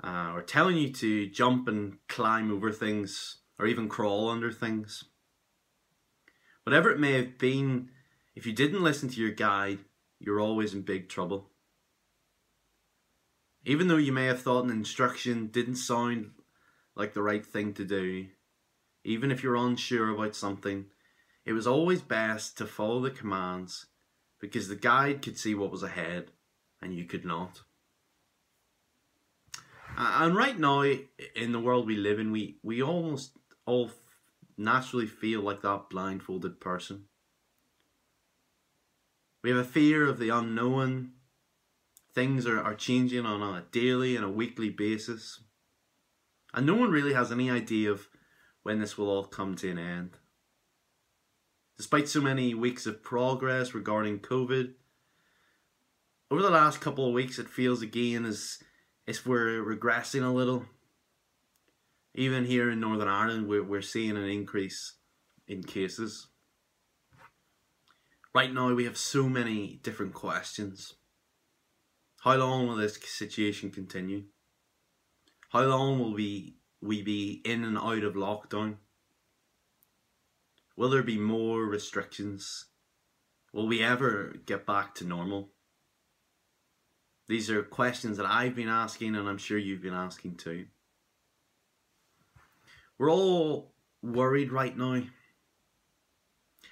uh, 0.04 0.32
or 0.34 0.42
telling 0.42 0.76
you 0.76 0.92
to 0.92 1.26
jump 1.28 1.68
and 1.68 1.96
climb 2.06 2.52
over 2.52 2.70
things, 2.70 3.38
or 3.58 3.66
even 3.66 3.88
crawl 3.88 4.28
under 4.28 4.52
things. 4.52 5.04
Whatever 6.64 6.90
it 6.90 7.00
may 7.00 7.12
have 7.12 7.38
been, 7.38 7.90
if 8.34 8.44
you 8.44 8.52
didn't 8.52 8.82
listen 8.82 9.08
to 9.08 9.20
your 9.20 9.30
guide, 9.30 9.78
you're 10.26 10.40
always 10.40 10.74
in 10.74 10.82
big 10.82 11.08
trouble. 11.08 11.48
Even 13.64 13.86
though 13.86 13.96
you 13.96 14.12
may 14.12 14.26
have 14.26 14.42
thought 14.42 14.64
an 14.64 14.70
instruction 14.70 15.46
didn't 15.46 15.76
sound 15.76 16.32
like 16.96 17.14
the 17.14 17.22
right 17.22 17.46
thing 17.46 17.72
to 17.74 17.84
do, 17.84 18.26
even 19.04 19.30
if 19.30 19.42
you're 19.42 19.56
unsure 19.56 20.10
about 20.10 20.34
something, 20.34 20.86
it 21.44 21.52
was 21.52 21.66
always 21.66 22.02
best 22.02 22.58
to 22.58 22.66
follow 22.66 23.00
the 23.00 23.10
commands 23.10 23.86
because 24.40 24.68
the 24.68 24.76
guide 24.76 25.22
could 25.22 25.38
see 25.38 25.54
what 25.54 25.70
was 25.70 25.84
ahead 25.84 26.32
and 26.82 26.92
you 26.92 27.04
could 27.04 27.24
not. 27.24 27.62
And 29.96 30.36
right 30.36 30.58
now, 30.58 30.82
in 30.82 31.52
the 31.52 31.60
world 31.60 31.86
we 31.86 31.96
live 31.96 32.18
in, 32.18 32.32
we, 32.32 32.58
we 32.62 32.82
almost 32.82 33.30
all 33.64 33.90
naturally 34.58 35.06
feel 35.06 35.40
like 35.40 35.62
that 35.62 35.88
blindfolded 35.88 36.60
person. 36.60 37.04
We 39.46 39.52
have 39.52 39.60
a 39.60 39.64
fear 39.64 40.08
of 40.08 40.18
the 40.18 40.30
unknown. 40.30 41.12
Things 42.12 42.48
are, 42.48 42.60
are 42.60 42.74
changing 42.74 43.24
on 43.24 43.42
a 43.42 43.62
daily 43.70 44.16
and 44.16 44.24
a 44.24 44.28
weekly 44.28 44.70
basis. 44.70 45.38
And 46.52 46.66
no 46.66 46.74
one 46.74 46.90
really 46.90 47.12
has 47.12 47.30
any 47.30 47.48
idea 47.48 47.92
of 47.92 48.08
when 48.64 48.80
this 48.80 48.98
will 48.98 49.08
all 49.08 49.22
come 49.22 49.54
to 49.54 49.70
an 49.70 49.78
end. 49.78 50.16
Despite 51.76 52.08
so 52.08 52.20
many 52.20 52.54
weeks 52.54 52.86
of 52.86 53.04
progress 53.04 53.72
regarding 53.72 54.18
COVID, 54.18 54.72
over 56.28 56.42
the 56.42 56.50
last 56.50 56.80
couple 56.80 57.06
of 57.06 57.14
weeks 57.14 57.38
it 57.38 57.48
feels 57.48 57.82
again 57.82 58.24
as 58.24 58.58
if 59.06 59.24
we're 59.24 59.64
regressing 59.64 60.24
a 60.24 60.34
little. 60.34 60.64
Even 62.16 62.46
here 62.46 62.68
in 62.68 62.80
Northern 62.80 63.06
Ireland, 63.06 63.46
we're, 63.46 63.62
we're 63.62 63.80
seeing 63.80 64.16
an 64.16 64.28
increase 64.28 64.94
in 65.46 65.62
cases. 65.62 66.26
Right 68.36 68.52
now, 68.52 68.74
we 68.74 68.84
have 68.84 68.98
so 68.98 69.30
many 69.30 69.80
different 69.82 70.12
questions. 70.12 70.92
How 72.20 72.34
long 72.34 72.66
will 72.66 72.76
this 72.76 72.98
situation 73.02 73.70
continue? 73.70 74.24
How 75.48 75.62
long 75.62 75.98
will 75.98 76.12
we, 76.12 76.58
we 76.82 77.00
be 77.00 77.40
in 77.46 77.64
and 77.64 77.78
out 77.78 78.04
of 78.04 78.12
lockdown? 78.12 78.74
Will 80.76 80.90
there 80.90 81.02
be 81.02 81.16
more 81.16 81.62
restrictions? 81.62 82.66
Will 83.54 83.66
we 83.66 83.82
ever 83.82 84.34
get 84.44 84.66
back 84.66 84.94
to 84.96 85.06
normal? 85.06 85.52
These 87.28 87.48
are 87.48 87.62
questions 87.62 88.18
that 88.18 88.26
I've 88.26 88.54
been 88.54 88.68
asking 88.68 89.16
and 89.16 89.26
I'm 89.30 89.38
sure 89.38 89.56
you've 89.56 89.80
been 89.80 89.94
asking 89.94 90.34
too. 90.34 90.66
We're 92.98 93.10
all 93.10 93.72
worried 94.02 94.52
right 94.52 94.76
now. 94.76 95.04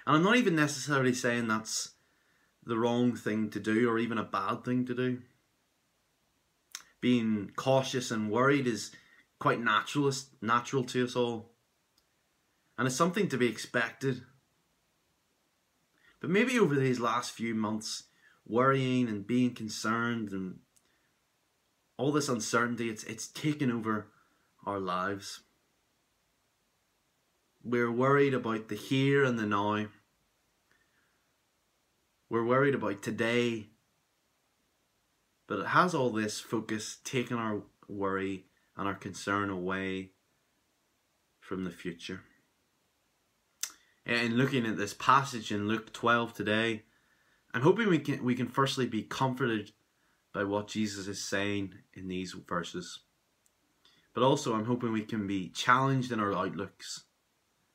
And 0.06 0.16
I'm 0.16 0.22
not 0.22 0.36
even 0.36 0.54
necessarily 0.54 1.14
saying 1.14 1.48
that's 1.48 1.92
the 2.64 2.78
wrong 2.78 3.14
thing 3.14 3.50
to 3.50 3.60
do 3.60 3.88
or 3.88 3.98
even 3.98 4.18
a 4.18 4.24
bad 4.24 4.64
thing 4.64 4.86
to 4.86 4.94
do 4.94 5.22
being 7.04 7.50
cautious 7.54 8.10
and 8.10 8.30
worried 8.30 8.66
is 8.66 8.90
quite 9.38 9.60
natural, 9.60 10.10
natural 10.40 10.82
to 10.82 11.04
us 11.04 11.14
all. 11.14 11.50
And 12.78 12.86
it's 12.86 12.96
something 12.96 13.28
to 13.28 13.36
be 13.36 13.46
expected. 13.46 14.22
But 16.18 16.30
maybe 16.30 16.58
over 16.58 16.74
these 16.74 17.00
last 17.00 17.32
few 17.32 17.54
months, 17.54 18.04
worrying 18.46 19.10
and 19.10 19.26
being 19.26 19.54
concerned 19.54 20.30
and 20.32 20.60
all 21.98 22.10
this 22.10 22.30
uncertainty, 22.30 22.88
it's, 22.88 23.04
it's 23.04 23.26
taken 23.26 23.70
over 23.70 24.06
our 24.64 24.80
lives. 24.80 25.40
We're 27.64 27.90
worried 27.90 28.34
about 28.34 28.68
the 28.68 28.76
here 28.76 29.24
and 29.24 29.38
the 29.38 29.46
now. 29.46 29.86
We're 32.28 32.44
worried 32.44 32.74
about 32.74 33.02
today 33.02 33.68
but 35.46 35.58
it 35.58 35.66
has 35.66 35.94
all 35.94 36.10
this 36.10 36.40
focus 36.40 36.98
taken 37.04 37.36
our 37.36 37.62
worry 37.88 38.46
and 38.76 38.88
our 38.88 38.94
concern 38.94 39.50
away 39.50 40.10
from 41.40 41.64
the 41.64 41.70
future. 41.70 42.22
In 44.06 44.36
looking 44.36 44.66
at 44.66 44.76
this 44.76 44.94
passage 44.94 45.50
in 45.50 45.68
Luke 45.68 45.92
12 45.92 46.34
today, 46.34 46.82
I'm 47.52 47.62
hoping 47.62 47.88
we 47.88 47.98
can 47.98 48.22
we 48.24 48.34
can 48.34 48.48
firstly 48.48 48.86
be 48.86 49.02
comforted 49.02 49.72
by 50.32 50.44
what 50.44 50.68
Jesus 50.68 51.06
is 51.06 51.22
saying 51.22 51.74
in 51.94 52.08
these 52.08 52.32
verses. 52.32 53.00
But 54.12 54.24
also 54.24 54.54
I'm 54.54 54.66
hoping 54.66 54.92
we 54.92 55.04
can 55.04 55.26
be 55.26 55.48
challenged 55.50 56.12
in 56.12 56.20
our 56.20 56.34
outlooks, 56.34 57.04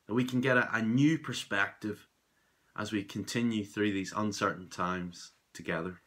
that 0.10 0.16
we 0.16 0.24
can 0.24 0.42
get 0.42 0.58
a, 0.58 0.68
a 0.75 0.82
new 0.82 1.20
perspective 1.20 2.08
as 2.75 2.92
we 2.92 3.04
continue 3.04 3.63
through 3.63 3.92
these 3.92 4.12
uncertain 4.18 4.68
times 4.68 5.34
together. 5.54 6.01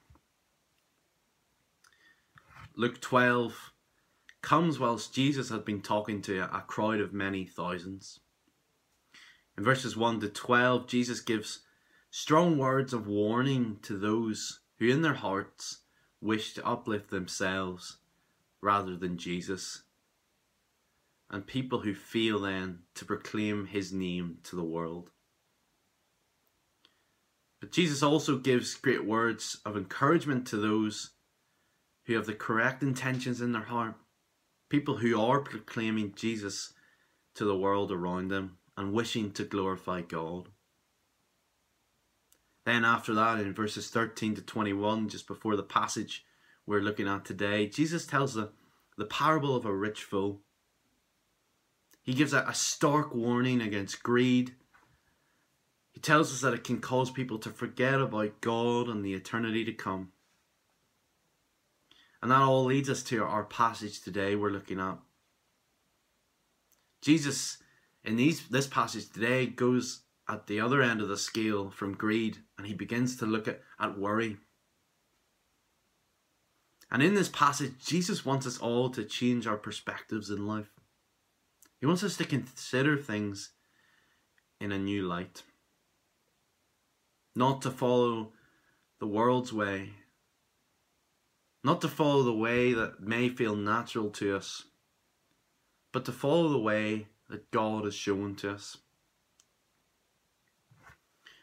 Luke 2.74 3.00
12 3.00 3.72
comes 4.40 4.80
whilst 4.80 5.14
Jesus 5.14 5.50
had 5.50 5.64
been 5.64 5.80
talking 5.80 6.20
to 6.22 6.40
a 6.52 6.64
crowd 6.66 6.98
of 6.98 7.12
many 7.12 7.44
thousands. 7.44 8.18
In 9.56 9.62
verses 9.62 9.96
1 9.96 10.18
to 10.18 10.28
12, 10.28 10.88
Jesus 10.88 11.20
gives 11.20 11.60
strong 12.10 12.58
words 12.58 12.92
of 12.92 13.06
warning 13.06 13.78
to 13.82 13.96
those 13.96 14.62
who 14.80 14.88
in 14.88 15.02
their 15.02 15.14
hearts 15.14 15.82
wish 16.20 16.54
to 16.54 16.66
uplift 16.66 17.10
themselves 17.10 17.98
rather 18.60 18.96
than 18.96 19.16
Jesus, 19.16 19.84
and 21.32 21.46
people 21.46 21.80
who 21.80 21.94
feel 21.94 22.40
then 22.40 22.80
to 22.94 23.06
proclaim 23.06 23.66
his 23.66 23.92
name 23.92 24.38
to 24.44 24.54
the 24.54 24.62
world. 24.62 25.10
But 27.60 27.72
Jesus 27.72 28.02
also 28.02 28.38
gives 28.38 28.74
great 28.74 29.04
words 29.04 29.58
of 29.64 29.76
encouragement 29.76 30.46
to 30.48 30.56
those 30.56 31.12
who 32.06 32.14
have 32.14 32.26
the 32.26 32.34
correct 32.34 32.82
intentions 32.82 33.40
in 33.40 33.52
their 33.52 33.62
heart, 33.62 33.94
people 34.68 34.96
who 34.96 35.18
are 35.18 35.40
proclaiming 35.40 36.12
Jesus 36.14 36.74
to 37.34 37.44
the 37.44 37.56
world 37.56 37.90
around 37.90 38.28
them 38.28 38.58
and 38.76 38.92
wishing 38.92 39.30
to 39.32 39.44
glorify 39.44 40.02
God. 40.02 40.48
Then, 42.66 42.84
after 42.84 43.14
that, 43.14 43.40
in 43.40 43.54
verses 43.54 43.88
13 43.88 44.36
to 44.36 44.42
21, 44.42 45.08
just 45.08 45.26
before 45.26 45.56
the 45.56 45.62
passage 45.62 46.24
we're 46.66 46.80
looking 46.80 47.08
at 47.08 47.24
today, 47.24 47.66
Jesus 47.66 48.06
tells 48.06 48.34
the, 48.34 48.50
the 48.96 49.04
parable 49.04 49.56
of 49.56 49.64
a 49.64 49.74
rich 49.74 50.04
fool. 50.04 50.42
He 52.02 52.14
gives 52.14 52.32
a, 52.32 52.44
a 52.48 52.54
stark 52.54 53.14
warning 53.14 53.60
against 53.60 54.02
greed. 54.02 54.54
He 55.92 56.00
tells 56.00 56.32
us 56.32 56.40
that 56.40 56.54
it 56.54 56.64
can 56.64 56.80
cause 56.80 57.10
people 57.10 57.38
to 57.38 57.50
forget 57.50 58.00
about 58.00 58.40
God 58.40 58.88
and 58.88 59.04
the 59.04 59.14
eternity 59.14 59.64
to 59.64 59.72
come. 59.72 60.10
And 62.20 62.30
that 62.30 62.40
all 62.40 62.64
leads 62.64 62.88
us 62.88 63.02
to 63.04 63.22
our 63.22 63.44
passage 63.44 64.00
today 64.00 64.34
we're 64.34 64.50
looking 64.50 64.80
at. 64.80 64.98
Jesus, 67.00 67.58
in 68.04 68.16
these 68.16 68.46
this 68.48 68.68
passage 68.68 69.10
today, 69.10 69.46
goes 69.46 70.02
at 70.28 70.46
the 70.46 70.60
other 70.60 70.82
end 70.82 71.00
of 71.00 71.08
the 71.08 71.16
scale 71.16 71.70
from 71.70 71.94
greed 71.94 72.38
and 72.56 72.66
he 72.66 72.74
begins 72.74 73.16
to 73.16 73.26
look 73.26 73.48
at, 73.48 73.60
at 73.80 73.98
worry. 73.98 74.36
And 76.90 77.02
in 77.02 77.14
this 77.14 77.28
passage, 77.28 77.72
Jesus 77.84 78.24
wants 78.24 78.46
us 78.46 78.58
all 78.58 78.90
to 78.90 79.04
change 79.04 79.46
our 79.46 79.56
perspectives 79.56 80.30
in 80.30 80.46
life. 80.46 80.70
He 81.82 81.86
wants 81.86 82.04
us 82.04 82.16
to 82.18 82.24
consider 82.24 82.96
things 82.96 83.50
in 84.60 84.70
a 84.70 84.78
new 84.78 85.02
light. 85.02 85.42
Not 87.34 87.60
to 87.62 87.72
follow 87.72 88.28
the 89.00 89.08
world's 89.08 89.52
way. 89.52 89.90
Not 91.64 91.80
to 91.80 91.88
follow 91.88 92.22
the 92.22 92.32
way 92.32 92.72
that 92.72 93.00
may 93.00 93.28
feel 93.30 93.56
natural 93.56 94.10
to 94.10 94.36
us, 94.36 94.66
but 95.90 96.04
to 96.04 96.12
follow 96.12 96.50
the 96.50 96.58
way 96.58 97.08
that 97.28 97.50
God 97.50 97.84
has 97.84 97.96
shown 97.96 98.36
to 98.36 98.52
us. 98.52 98.76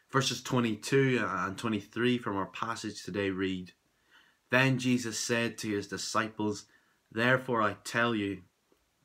Verses 0.10 0.42
22 0.42 1.20
and 1.22 1.58
23 1.58 2.18
from 2.18 2.38
our 2.38 2.46
passage 2.46 3.04
today 3.04 3.30
read 3.30 3.74
Then 4.52 4.80
Jesus 4.80 5.20
said 5.20 5.58
to 5.58 5.70
his 5.70 5.88
disciples, 5.88 6.64
Therefore 7.12 7.62
I 7.62 7.76
tell 7.84 8.16
you, 8.16 8.44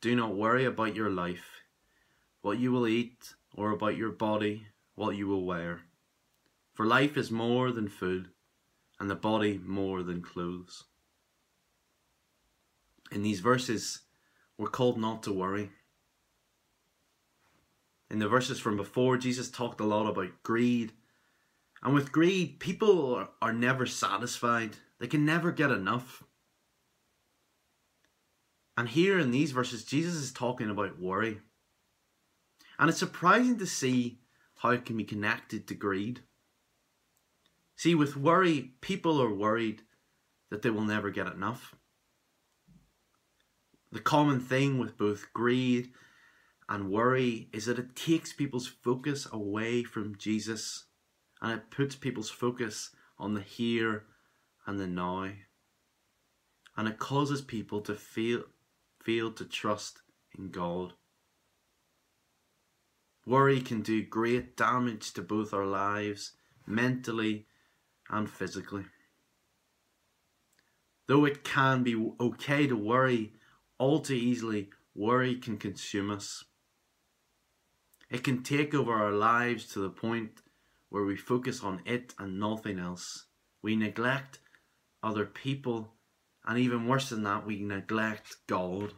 do 0.04 0.14
not 0.14 0.34
worry 0.34 0.66
about 0.66 0.94
your 0.94 1.08
life, 1.08 1.62
what 2.42 2.58
you 2.58 2.70
will 2.70 2.86
eat, 2.86 3.32
or 3.56 3.70
about 3.70 3.96
your 3.96 4.10
body, 4.10 4.66
what 4.96 5.16
you 5.16 5.26
will 5.26 5.46
wear. 5.46 5.80
For 6.74 6.84
life 6.84 7.16
is 7.16 7.30
more 7.30 7.72
than 7.72 7.88
food, 7.88 8.28
and 9.00 9.08
the 9.08 9.14
body 9.14 9.58
more 9.64 10.02
than 10.02 10.20
clothes. 10.20 10.84
In 13.10 13.22
these 13.22 13.40
verses, 13.40 14.02
we're 14.58 14.68
called 14.68 14.98
not 14.98 15.22
to 15.22 15.32
worry. 15.32 15.70
In 18.10 18.18
the 18.18 18.28
verses 18.28 18.60
from 18.60 18.76
before, 18.76 19.16
Jesus 19.16 19.50
talked 19.50 19.80
a 19.80 19.86
lot 19.86 20.06
about 20.06 20.42
greed. 20.42 20.92
And 21.82 21.94
with 21.94 22.12
greed, 22.12 22.60
people 22.60 23.26
are, 23.40 23.54
never 23.54 23.86
satisfied, 23.86 24.76
they 24.98 25.06
can 25.06 25.24
never 25.24 25.50
get 25.50 25.70
enough. 25.70 26.22
And 28.76 28.88
here 28.88 29.18
in 29.18 29.30
these 29.30 29.52
verses, 29.52 29.84
Jesus 29.84 30.14
is 30.14 30.32
talking 30.32 30.68
about 30.68 31.00
worry. 31.00 31.40
And 32.78 32.90
it's 32.90 32.98
surprising 32.98 33.58
to 33.58 33.66
see 33.66 34.18
how 34.58 34.70
it 34.70 34.84
can 34.84 34.96
be 34.96 35.04
connected 35.04 35.68
to 35.68 35.74
greed. 35.74 36.20
See, 37.76 37.94
with 37.94 38.16
worry, 38.16 38.72
people 38.80 39.20
are 39.22 39.32
worried 39.32 39.82
that 40.50 40.62
they 40.62 40.70
will 40.70 40.84
never 40.84 41.10
get 41.10 41.26
enough. 41.26 41.74
The 43.92 44.00
common 44.00 44.40
thing 44.40 44.78
with 44.78 44.98
both 44.98 45.32
greed 45.32 45.92
and 46.68 46.90
worry 46.90 47.48
is 47.52 47.66
that 47.66 47.78
it 47.78 47.94
takes 47.94 48.32
people's 48.32 48.66
focus 48.66 49.28
away 49.30 49.84
from 49.84 50.16
Jesus 50.16 50.86
and 51.40 51.52
it 51.52 51.70
puts 51.70 51.94
people's 51.94 52.30
focus 52.30 52.90
on 53.18 53.34
the 53.34 53.40
here 53.40 54.04
and 54.66 54.80
the 54.80 54.86
now. 54.86 55.30
And 56.76 56.88
it 56.88 56.98
causes 56.98 57.40
people 57.40 57.80
to 57.82 57.94
feel 57.94 58.44
fail 59.04 59.30
to 59.32 59.44
trust 59.44 60.02
in 60.36 60.50
God. 60.50 60.94
Worry 63.26 63.60
can 63.60 63.82
do 63.82 64.02
great 64.02 64.56
damage 64.56 65.12
to 65.14 65.22
both 65.22 65.54
our 65.54 65.66
lives, 65.66 66.32
mentally 66.66 67.46
and 68.10 68.28
physically. 68.28 68.84
Though 71.06 71.24
it 71.24 71.44
can 71.44 71.82
be 71.82 72.12
okay 72.20 72.66
to 72.66 72.76
worry, 72.76 73.32
all 73.78 74.00
too 74.00 74.14
easily, 74.14 74.70
worry 74.94 75.36
can 75.36 75.58
consume 75.58 76.10
us. 76.10 76.44
It 78.10 78.22
can 78.22 78.42
take 78.42 78.74
over 78.74 78.92
our 78.92 79.12
lives 79.12 79.66
to 79.72 79.80
the 79.80 79.90
point 79.90 80.42
where 80.90 81.04
we 81.04 81.16
focus 81.16 81.62
on 81.62 81.80
it 81.84 82.14
and 82.18 82.38
nothing 82.38 82.78
else. 82.78 83.26
We 83.62 83.74
neglect 83.74 84.38
other 85.02 85.26
people 85.26 85.93
and 86.46 86.58
even 86.58 86.86
worse 86.86 87.08
than 87.08 87.22
that, 87.22 87.46
we 87.46 87.60
neglect 87.60 88.36
God. 88.46 88.92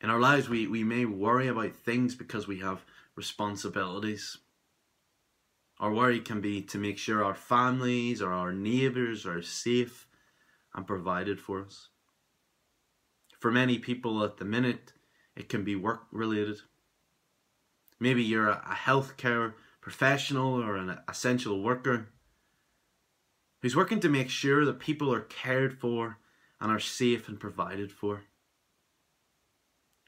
In 0.00 0.10
our 0.10 0.18
lives, 0.18 0.48
we, 0.48 0.66
we 0.66 0.84
may 0.84 1.04
worry 1.04 1.48
about 1.48 1.76
things 1.76 2.14
because 2.14 2.46
we 2.46 2.58
have 2.58 2.84
responsibilities. 3.14 4.38
Our 5.78 5.92
worry 5.92 6.20
can 6.20 6.40
be 6.40 6.60
to 6.62 6.78
make 6.78 6.98
sure 6.98 7.24
our 7.24 7.34
families 7.34 8.20
or 8.20 8.32
our 8.32 8.52
neighbours 8.52 9.26
are 9.26 9.42
safe 9.42 10.06
and 10.74 10.86
provided 10.86 11.40
for 11.40 11.62
us. 11.62 11.88
For 13.38 13.50
many 13.50 13.78
people 13.78 14.22
at 14.22 14.36
the 14.36 14.44
minute, 14.44 14.92
it 15.34 15.48
can 15.48 15.64
be 15.64 15.76
work 15.76 16.02
related. 16.12 16.58
Maybe 17.98 18.22
you're 18.22 18.50
a 18.50 18.76
healthcare 18.84 19.54
professional 19.80 20.62
or 20.62 20.76
an 20.76 20.98
essential 21.08 21.62
worker 21.62 22.08
who's 23.62 23.76
working 23.76 24.00
to 24.00 24.08
make 24.08 24.28
sure 24.28 24.64
that 24.64 24.80
people 24.80 25.14
are 25.14 25.20
cared 25.20 25.78
for 25.78 26.18
and 26.60 26.70
are 26.70 26.80
safe 26.80 27.28
and 27.28 27.38
provided 27.40 27.90
for. 27.90 28.24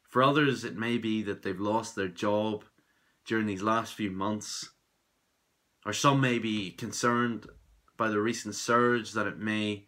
For 0.09 0.23
others, 0.23 0.65
it 0.65 0.77
may 0.77 0.99
be 0.99 1.23
that 1.23 1.43
they've 1.43 1.59
lost 1.59 1.95
their 1.95 2.09
job 2.09 2.65
during 3.25 3.47
these 3.47 3.63
last 3.63 3.95
few 3.95 4.11
months, 4.11 4.71
or 5.87 5.93
some 5.93 6.21
may 6.21 6.39
be 6.39 6.71
concerned 6.71 7.47
by 7.97 8.09
the 8.09 8.21
recent 8.21 8.55
surge 8.55 9.13
that 9.13 9.27
it 9.27 9.39
may 9.39 9.87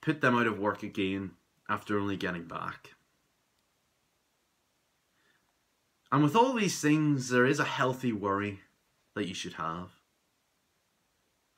put 0.00 0.20
them 0.20 0.36
out 0.36 0.46
of 0.46 0.58
work 0.58 0.82
again 0.82 1.32
after 1.68 1.98
only 1.98 2.16
getting 2.16 2.44
back. 2.44 2.90
And 6.12 6.22
with 6.22 6.36
all 6.36 6.52
these 6.52 6.80
things, 6.80 7.30
there 7.30 7.46
is 7.46 7.58
a 7.58 7.64
healthy 7.64 8.12
worry 8.12 8.60
that 9.14 9.26
you 9.26 9.34
should 9.34 9.54
have. 9.54 9.90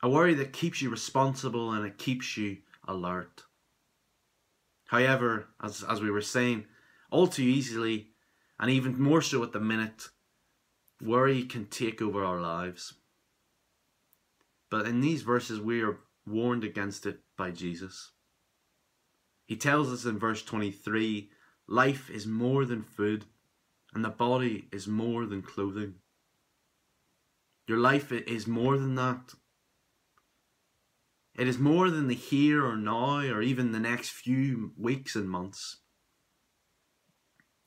A 0.03 0.09
worry 0.09 0.35
that 0.35 0.53
keeps 0.53 0.83
you 0.83 0.91
responsible 0.91 1.73
and 1.73 1.87
it 1.87 1.99
keeps 1.99 2.37
you 2.37 2.59
alert. 2.87 3.45
However, 4.87 5.49
as, 5.63 5.83
as 5.83 6.01
we 6.01 6.11
were 6.11 6.21
saying, 6.21 6.67
all 7.11 7.27
too 7.27 7.43
easily, 7.43 8.09
and 8.59 8.71
even 8.71 9.01
more 9.01 9.23
so 9.23 9.43
at 9.43 9.53
the 9.53 9.61
minute, 9.61 10.09
worry 11.03 11.43
can 11.43 11.67
take 11.67 12.01
over 12.01 12.25
our 12.25 12.41
lives. 12.41 12.95
But 14.71 14.87
in 14.87 15.01
these 15.01 15.23
verses, 15.23 15.61
we 15.61 15.83
are 15.83 15.99
warned 16.27 16.65
against 16.65 17.07
it 17.07 17.21
by 17.37 17.51
Jesus. 17.51 18.13
He 19.47 19.57
tells 19.57 19.93
us 19.93 20.05
in 20.05 20.19
verse 20.19 20.43
23 20.43 21.31
life 21.69 22.11
is 22.11 22.27
more 22.27 22.65
than 22.65 22.83
food, 22.83 23.25
and 23.95 24.05
the 24.05 24.11
body 24.11 24.69
is 24.73 24.87
more 24.87 25.27
than 25.27 25.43
clothing. 25.43 25.95
Your 27.67 27.79
life 27.79 28.13
is 28.13 28.47
more 28.47 28.77
than 28.79 28.95
that. 28.97 29.35
It 31.37 31.49
is 31.49 31.59
more 31.59 31.91
than 31.91 32.09
the 32.09 32.15
here 32.15 32.65
or 32.65 32.77
now 32.77 33.19
or 33.19 33.43
even 33.43 33.73
the 33.73 33.79
next 33.79 34.11
few 34.11 34.73
weeks 34.79 35.15
and 35.15 35.29
months. 35.29 35.81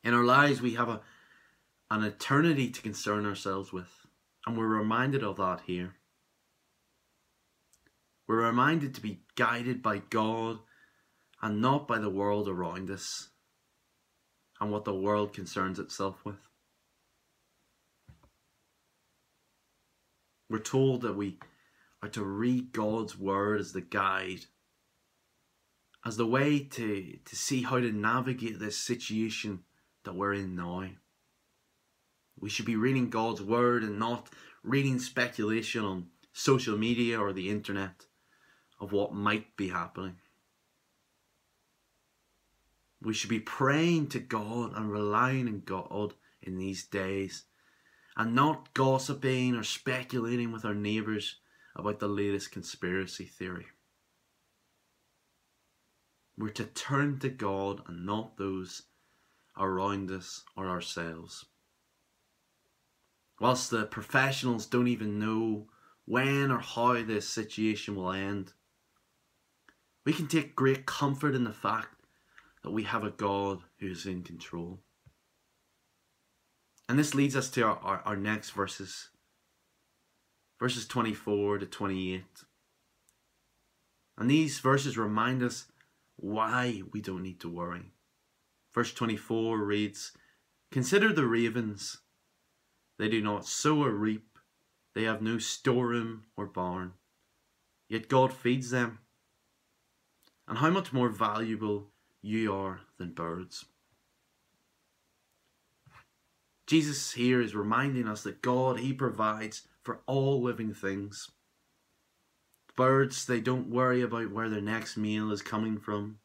In 0.03 0.13
our 0.15 0.23
lives, 0.23 0.59
we 0.59 0.73
have 0.73 0.89
a, 0.89 1.01
an 1.91 2.03
eternity 2.03 2.71
to 2.71 2.81
concern 2.81 3.27
ourselves 3.27 3.71
with, 3.71 3.91
and 4.47 4.57
we're 4.57 4.65
reminded 4.65 5.23
of 5.23 5.37
that 5.37 5.61
here. 5.67 5.95
We're 8.27 8.45
reminded 8.45 8.95
to 8.95 9.01
be 9.01 9.21
guided 9.35 9.83
by 9.83 9.99
God 10.09 10.59
and 11.41 11.61
not 11.61 11.87
by 11.87 11.99
the 11.99 12.09
world 12.09 12.47
around 12.47 12.89
us 12.89 13.29
and 14.59 14.71
what 14.71 14.85
the 14.85 14.95
world 14.95 15.33
concerns 15.33 15.77
itself 15.77 16.25
with. 16.25 16.47
We're 20.49 20.59
told 20.59 21.01
that 21.01 21.15
we 21.15 21.37
are 22.01 22.09
to 22.09 22.23
read 22.23 22.71
God's 22.71 23.17
word 23.17 23.59
as 23.59 23.73
the 23.73 23.81
guide, 23.81 24.45
as 26.05 26.17
the 26.17 26.25
way 26.25 26.59
to, 26.59 27.17
to 27.25 27.35
see 27.35 27.63
how 27.63 27.79
to 27.79 27.91
navigate 27.91 28.59
this 28.59 28.77
situation 28.77 29.63
that 30.05 30.15
we're 30.15 30.33
in 30.33 30.55
now. 30.55 30.89
We 32.39 32.49
should 32.49 32.65
be 32.65 32.77
reading 32.77 33.09
God's 33.09 33.41
word 33.41 33.83
and 33.83 33.99
not 33.99 34.29
reading 34.63 34.99
speculation 34.99 35.83
on 35.83 36.07
social 36.31 36.77
media 36.77 37.19
or 37.19 37.33
the 37.33 37.49
internet 37.49 38.05
of 38.79 38.93
what 38.93 39.13
might 39.13 39.57
be 39.57 39.69
happening. 39.69 40.15
We 43.01 43.13
should 43.13 43.29
be 43.29 43.39
praying 43.39 44.07
to 44.09 44.19
God 44.19 44.73
and 44.75 44.91
relying 44.91 45.47
on 45.47 45.63
God 45.65 46.13
in 46.41 46.57
these 46.57 46.85
days 46.85 47.43
and 48.15 48.35
not 48.35 48.73
gossiping 48.73 49.55
or 49.55 49.63
speculating 49.63 50.51
with 50.51 50.65
our 50.65 50.73
neighbours 50.73 51.37
about 51.79 51.99
the 51.99 52.07
latest 52.07 52.51
conspiracy 52.51 53.25
theory. 53.25 53.67
We're 56.37 56.49
to 56.49 56.65
turn 56.65 57.19
to 57.19 57.29
God 57.29 57.81
and 57.87 58.05
not 58.05 58.37
those 58.37 58.83
around 59.57 60.11
us 60.11 60.43
or 60.55 60.67
ourselves. 60.67 61.45
Whilst 63.39 63.69
the 63.69 63.85
professionals 63.85 64.65
don't 64.65 64.87
even 64.87 65.19
know 65.19 65.67
when 66.05 66.51
or 66.51 66.59
how 66.59 67.01
this 67.03 67.27
situation 67.27 67.95
will 67.95 68.11
end, 68.11 68.53
we 70.05 70.13
can 70.13 70.27
take 70.27 70.55
great 70.55 70.85
comfort 70.85 71.35
in 71.35 71.43
the 71.43 71.53
fact 71.53 72.03
that 72.63 72.71
we 72.71 72.83
have 72.83 73.03
a 73.03 73.11
God 73.11 73.59
who 73.79 73.87
is 73.87 74.05
in 74.05 74.23
control. 74.23 74.79
And 76.87 76.97
this 76.97 77.13
leads 77.13 77.35
us 77.35 77.49
to 77.51 77.61
our, 77.63 77.77
our, 77.77 78.01
our 78.05 78.17
next 78.17 78.51
verses 78.51 79.09
verses 80.59 80.85
24 80.85 81.59
to 81.59 81.65
28. 81.65 82.23
And 84.17 84.29
these 84.29 84.59
verses 84.59 84.97
remind 84.97 85.41
us 85.41 85.67
why 86.17 86.83
we 86.91 87.01
don't 87.01 87.23
need 87.23 87.39
to 87.39 87.49
worry. 87.49 87.93
Verse 88.75 88.93
24 88.93 89.57
reads, 89.57 90.11
Consider 90.71 91.13
the 91.13 91.25
ravens. 91.25 91.99
They 92.97 93.07
do 93.07 93.21
not 93.21 93.45
sow 93.45 93.83
or 93.83 93.91
reap, 93.91 94.37
they 94.93 95.03
have 95.03 95.21
no 95.21 95.37
storeroom 95.37 96.25
or 96.35 96.45
barn, 96.45 96.93
yet 97.87 98.09
God 98.09 98.33
feeds 98.33 98.71
them. 98.71 98.99
And 100.47 100.57
how 100.57 100.69
much 100.69 100.91
more 100.91 101.09
valuable 101.09 101.87
you 102.21 102.53
are 102.53 102.81
than 102.97 103.13
birds. 103.13 103.65
Jesus 106.67 107.13
here 107.13 107.41
is 107.41 107.55
reminding 107.55 108.07
us 108.07 108.23
that 108.23 108.41
God, 108.41 108.79
He 108.79 108.91
provides 108.93 109.67
for 109.89 110.01
all 110.05 110.39
living 110.39 110.71
things. 110.71 111.31
Birds, 112.75 113.25
they 113.25 113.39
don't 113.39 113.71
worry 113.71 114.03
about 114.03 114.31
where 114.31 114.47
their 114.47 114.61
next 114.61 114.97
meal 114.97 115.31
is 115.31 115.41
coming 115.41 115.79
from. 115.79 116.19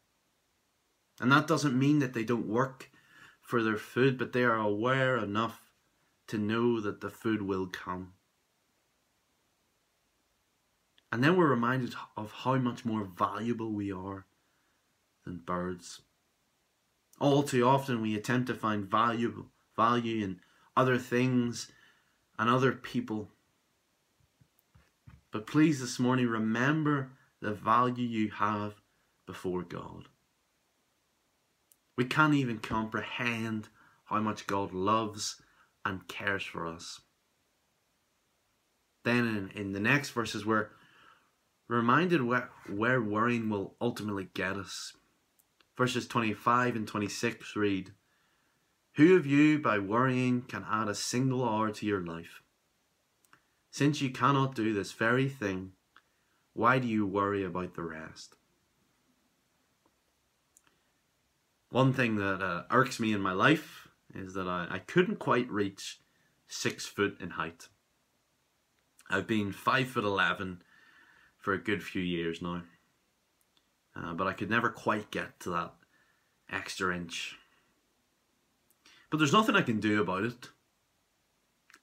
And 1.19 1.33
that 1.33 1.47
doesn't 1.47 1.79
mean 1.79 2.01
that 2.01 2.13
they 2.13 2.25
don't 2.25 2.47
work 2.47 2.91
for 3.41 3.63
their 3.63 3.79
food, 3.79 4.19
but 4.19 4.35
they 4.35 4.43
are 4.43 4.59
aware 4.59 5.17
enough 5.17 5.63
to 6.27 6.37
know 6.37 6.79
that 6.79 7.01
the 7.01 7.09
food 7.09 7.41
will 7.41 7.67
come. 7.67 8.13
And 11.11 11.25
then 11.25 11.35
we're 11.35 11.49
reminded 11.49 11.95
of 12.19 12.33
how 12.33 12.57
much 12.57 12.85
more 12.85 13.09
valuable 13.17 13.73
we 13.73 13.91
are 13.91 14.27
than 15.25 15.39
birds. 15.39 16.03
All 17.19 17.43
too 17.43 17.67
often 17.67 18.03
we 18.03 18.15
attempt 18.15 18.49
to 18.49 18.55
find 18.55 18.85
valuable 18.85 19.47
value 19.75 20.23
in 20.23 20.41
other 20.77 20.99
things 20.99 21.73
and 22.39 22.51
other 22.51 22.73
people. 22.73 23.31
But 25.35 25.49
please 25.49 25.81
this 25.81 25.99
morning 25.99 26.29
remember 26.29 27.11
the 27.43 27.53
value 27.53 28.07
you 28.07 28.31
have 28.31 28.75
before 29.27 29.63
God. 29.63 30.07
We 31.97 32.05
can't 32.05 32.35
even 32.35 32.61
comprehend 32.61 33.67
how 34.05 34.21
much 34.21 34.47
God 34.47 34.73
loves 34.73 35.43
and 35.85 36.07
cares 36.07 36.45
for 36.45 36.69
us. 36.69 37.01
Then 39.03 39.51
in, 39.57 39.61
in 39.61 39.73
the 39.73 39.81
next 39.81 40.11
verses, 40.11 40.47
we're 40.47 40.69
reminded 41.67 42.23
where, 42.23 42.51
where 42.69 43.03
worrying 43.03 43.49
will 43.49 43.75
ultimately 43.81 44.29
get 44.35 44.57
us. 44.57 44.93
Verses 45.77 46.07
25 46.07 46.77
and 46.77 46.87
26 46.87 47.57
read, 47.57 47.91
Who 48.95 49.17
of 49.17 49.27
you 49.27 49.59
by 49.59 49.81
worrying 49.81 50.43
can 50.43 50.65
add 50.71 50.87
a 50.87 50.95
single 50.95 51.45
hour 51.45 51.73
to 51.73 51.87
your 51.87 52.07
life? 52.07 52.44
Since 53.75 54.01
you 54.01 54.11
cannot 54.11 54.55
do 54.55 54.73
this 54.73 54.93
very 54.93 55.29
thing, 55.29 55.73
why 56.53 56.79
do 56.79 56.87
you 56.87 57.05
worry 57.09 57.43
about 57.43 57.75
the 57.75 57.83
rest? 57.83 58.37
One 61.71 61.93
thing 61.93 62.15
that 62.15 62.41
uh, 62.41 62.63
irks 62.71 63.01
me 63.01 63.13
in 63.13 63.21
my 63.21 63.33
life 63.33 63.89
is 64.15 64.35
that 64.35 64.47
I, 64.47 64.69
I 64.71 64.79
couldn't 64.79 65.19
quite 65.19 65.51
reach 65.51 65.99
six 66.47 66.87
foot 66.87 67.17
in 67.21 67.31
height. 67.31 67.67
I've 69.11 69.27
been 69.27 69.51
five 69.51 69.89
foot 69.89 70.05
eleven 70.05 70.63
for 71.37 71.53
a 71.53 71.59
good 71.59 71.83
few 71.83 72.01
years 72.01 72.41
now, 72.41 72.63
uh, 73.97 74.13
but 74.15 74.29
I 74.29 74.35
could 74.35 74.51
never 74.51 74.71
quite 74.71 75.11
get 75.11 75.41
to 75.41 75.51
that 75.51 75.75
extra 76.49 76.95
inch. 76.95 77.35
But 79.11 79.17
there's 79.17 79.33
nothing 79.33 79.57
I 79.57 79.63
can 79.63 79.81
do 79.81 80.01
about 80.01 80.23
it. 80.23 80.51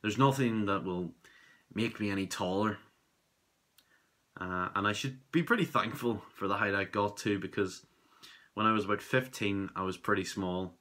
There's 0.01 0.17
nothing 0.17 0.67
that 0.67 0.85
will 0.85 1.11
make 1.73 1.99
me 1.99 2.09
any 2.09 2.27
taller. 2.27 2.77
Uh, 4.39 4.69
and 4.75 4.87
I 4.87 4.93
should 4.93 5.19
be 5.31 5.43
pretty 5.43 5.65
thankful 5.65 6.21
for 6.33 6.47
the 6.47 6.55
height 6.55 6.73
I 6.73 6.85
got 6.85 7.17
to 7.17 7.37
because 7.37 7.85
when 8.53 8.65
I 8.65 8.71
was 8.71 8.85
about 8.85 9.01
15, 9.01 9.69
I 9.75 9.83
was 9.83 9.97
pretty 9.97 10.23
small. 10.23 10.77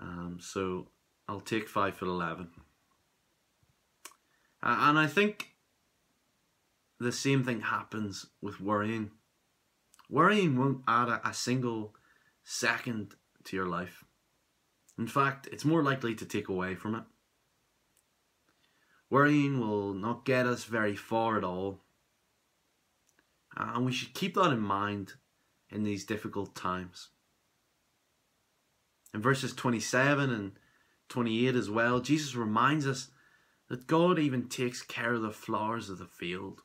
Um, 0.00 0.38
so 0.40 0.88
I'll 1.28 1.40
take 1.40 1.68
5 1.68 1.96
foot 1.96 2.08
11. 2.08 2.48
Uh, 4.62 4.76
and 4.80 4.98
I 4.98 5.06
think 5.06 5.54
the 7.00 7.12
same 7.12 7.44
thing 7.44 7.60
happens 7.60 8.26
with 8.40 8.60
worrying. 8.60 9.10
Worrying 10.08 10.56
won't 10.56 10.82
add 10.86 11.08
a, 11.08 11.28
a 11.28 11.34
single 11.34 11.94
second 12.44 13.14
to 13.44 13.56
your 13.56 13.66
life. 13.66 14.04
In 14.98 15.06
fact, 15.06 15.48
it's 15.50 15.64
more 15.64 15.82
likely 15.82 16.14
to 16.14 16.24
take 16.24 16.48
away 16.48 16.74
from 16.74 16.94
it. 16.94 17.02
Worrying 19.10 19.60
will 19.60 19.94
not 19.94 20.24
get 20.24 20.46
us 20.46 20.64
very 20.64 20.96
far 20.96 21.36
at 21.36 21.44
all. 21.44 21.80
And 23.56 23.84
we 23.84 23.92
should 23.92 24.14
keep 24.14 24.34
that 24.34 24.50
in 24.50 24.60
mind 24.60 25.14
in 25.70 25.84
these 25.84 26.04
difficult 26.04 26.54
times. 26.54 27.10
In 29.12 29.22
verses 29.22 29.52
27 29.52 30.30
and 30.30 30.52
28 31.08 31.54
as 31.54 31.70
well, 31.70 32.00
Jesus 32.00 32.34
reminds 32.34 32.86
us 32.86 33.10
that 33.68 33.86
God 33.86 34.18
even 34.18 34.48
takes 34.48 34.82
care 34.82 35.14
of 35.14 35.22
the 35.22 35.30
flowers 35.30 35.88
of 35.88 35.98
the 35.98 36.06
field. 36.06 36.62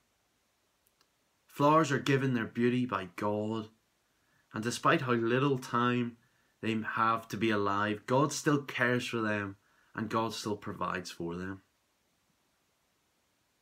Flowers 1.47 1.91
are 1.91 1.99
given 1.99 2.33
their 2.33 2.45
beauty 2.45 2.85
by 2.85 3.09
God, 3.15 3.69
and 4.53 4.63
despite 4.63 5.01
how 5.01 5.13
little 5.13 5.57
time 5.57 6.17
they 6.61 6.75
have 6.95 7.27
to 7.27 7.37
be 7.37 7.51
alive, 7.51 8.05
God 8.05 8.33
still 8.33 8.61
cares 8.61 9.05
for 9.05 9.21
them 9.21 9.57
and 9.95 10.09
God 10.09 10.33
still 10.33 10.57
provides 10.57 11.11
for 11.11 11.35
them. 11.35 11.61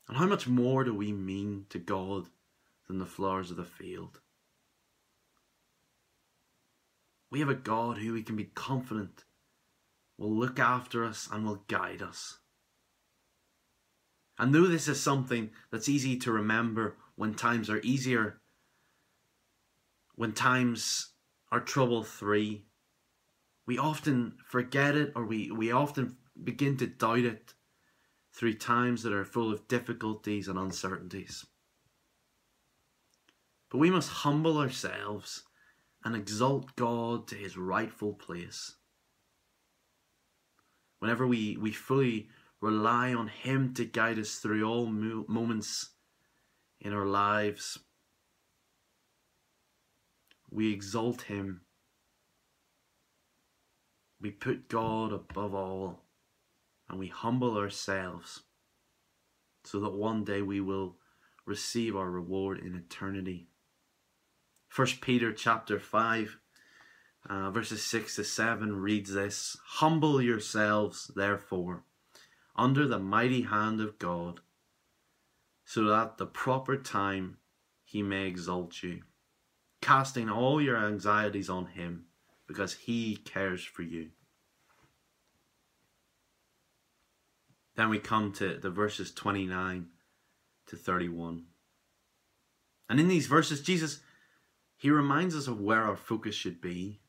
And 0.07 0.17
how 0.17 0.25
much 0.25 0.47
more 0.47 0.83
do 0.83 0.93
we 0.93 1.11
mean 1.11 1.65
to 1.69 1.79
God 1.79 2.29
than 2.87 2.99
the 2.99 3.05
flowers 3.05 3.51
of 3.51 3.57
the 3.57 3.65
field? 3.65 4.19
We 7.29 7.39
have 7.41 7.49
a 7.49 7.55
God 7.55 7.97
who 7.97 8.13
we 8.13 8.23
can 8.23 8.37
be 8.37 8.45
confident 8.45 9.25
will 10.17 10.33
look 10.33 10.59
after 10.59 11.03
us 11.03 11.27
and 11.31 11.45
will 11.45 11.63
guide 11.67 12.01
us. 12.01 12.39
And 14.39 14.53
though 14.53 14.67
this 14.67 14.87
is 14.87 15.01
something 15.01 15.49
that's 15.71 15.89
easy 15.89 16.17
to 16.17 16.31
remember 16.31 16.95
when 17.15 17.33
times 17.33 17.69
are 17.69 17.81
easier, 17.83 18.39
when 20.15 20.31
times 20.31 21.09
are 21.51 21.59
trouble 21.59 22.03
free, 22.03 22.65
we 23.65 23.77
often 23.77 24.37
forget 24.45 24.95
it 24.95 25.11
or 25.15 25.25
we, 25.25 25.51
we 25.51 25.71
often 25.71 26.17
begin 26.41 26.77
to 26.77 26.87
doubt 26.87 27.19
it 27.19 27.53
through 28.37 28.53
times 28.53 29.01
that 29.01 29.11
are 29.11 29.25
full 29.25 29.51
of 29.51 29.67
difficulties 29.67 30.47
and 30.47 30.59
uncertainties. 30.59 31.43
But 33.71 33.79
we 33.79 33.89
must 33.89 34.09
humble 34.09 34.59
ourselves 34.59 35.41
and 36.05 36.15
exalt 36.15 36.75
God 36.75 37.27
to 37.29 37.35
his 37.35 37.57
rightful 37.57 38.13
place. 38.13 38.75
Whenever 40.99 41.25
we, 41.25 41.57
we 41.57 41.71
fully 41.71 42.29
rely 42.61 43.11
on 43.11 43.27
him 43.27 43.73
to 43.73 43.85
guide 43.85 44.19
us 44.19 44.35
through 44.35 44.63
all 44.63 44.85
mo- 44.85 45.25
moments 45.27 45.89
in 46.79 46.93
our 46.93 47.07
lives, 47.07 47.79
we 50.51 50.71
exalt 50.71 51.23
him. 51.23 51.61
We 54.21 54.29
put 54.29 54.69
God 54.69 55.11
above 55.11 55.55
all 55.55 56.06
and 56.89 56.99
we 56.99 57.07
humble 57.07 57.57
ourselves 57.57 58.43
so 59.63 59.79
that 59.79 59.93
one 59.93 60.23
day 60.23 60.41
we 60.41 60.61
will 60.61 60.95
receive 61.45 61.95
our 61.95 62.09
reward 62.09 62.59
in 62.59 62.75
eternity. 62.75 63.47
First 64.69 65.01
Peter 65.01 65.33
chapter 65.33 65.79
5 65.79 66.37
uh, 67.29 67.51
verses 67.51 67.83
6 67.83 68.15
to 68.15 68.23
7 68.23 68.79
reads 68.79 69.13
this 69.13 69.57
Humble 69.65 70.21
yourselves, 70.21 71.11
therefore, 71.15 71.83
under 72.55 72.87
the 72.87 72.99
mighty 72.99 73.41
hand 73.41 73.81
of 73.81 73.99
God, 73.99 74.39
so 75.65 75.83
that 75.85 76.17
the 76.17 76.25
proper 76.25 76.77
time 76.77 77.37
he 77.83 78.01
may 78.01 78.27
exalt 78.27 78.81
you, 78.81 79.01
casting 79.81 80.29
all 80.29 80.61
your 80.61 80.77
anxieties 80.77 81.49
on 81.49 81.65
him, 81.65 82.05
because 82.47 82.73
he 82.73 83.17
cares 83.17 83.63
for 83.63 83.81
you. 83.81 84.09
Then 87.77 87.89
we 87.89 87.99
come 87.99 88.33
to 88.33 88.57
the 88.57 88.69
verses 88.69 89.13
29 89.13 89.87
to 90.67 90.75
31. 90.75 91.45
And 92.89 92.99
in 92.99 93.07
these 93.07 93.27
verses, 93.27 93.61
Jesus 93.61 94.01
he 94.77 94.91
reminds 94.91 95.35
us 95.35 95.47
of 95.47 95.59
where 95.59 95.83
our 95.83 95.97
focus 95.97 96.35
should 96.35 96.61
be. 96.61 96.99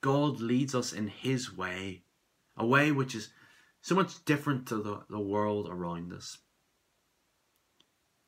God 0.00 0.40
leads 0.40 0.74
us 0.74 0.92
in 0.92 1.08
His 1.08 1.54
way, 1.54 2.04
a 2.56 2.66
way 2.66 2.90
which 2.90 3.14
is 3.14 3.28
so 3.82 3.94
much 3.94 4.24
different 4.24 4.66
to 4.68 4.76
the, 4.76 5.02
the 5.10 5.20
world 5.20 5.68
around 5.70 6.12
us. 6.12 6.38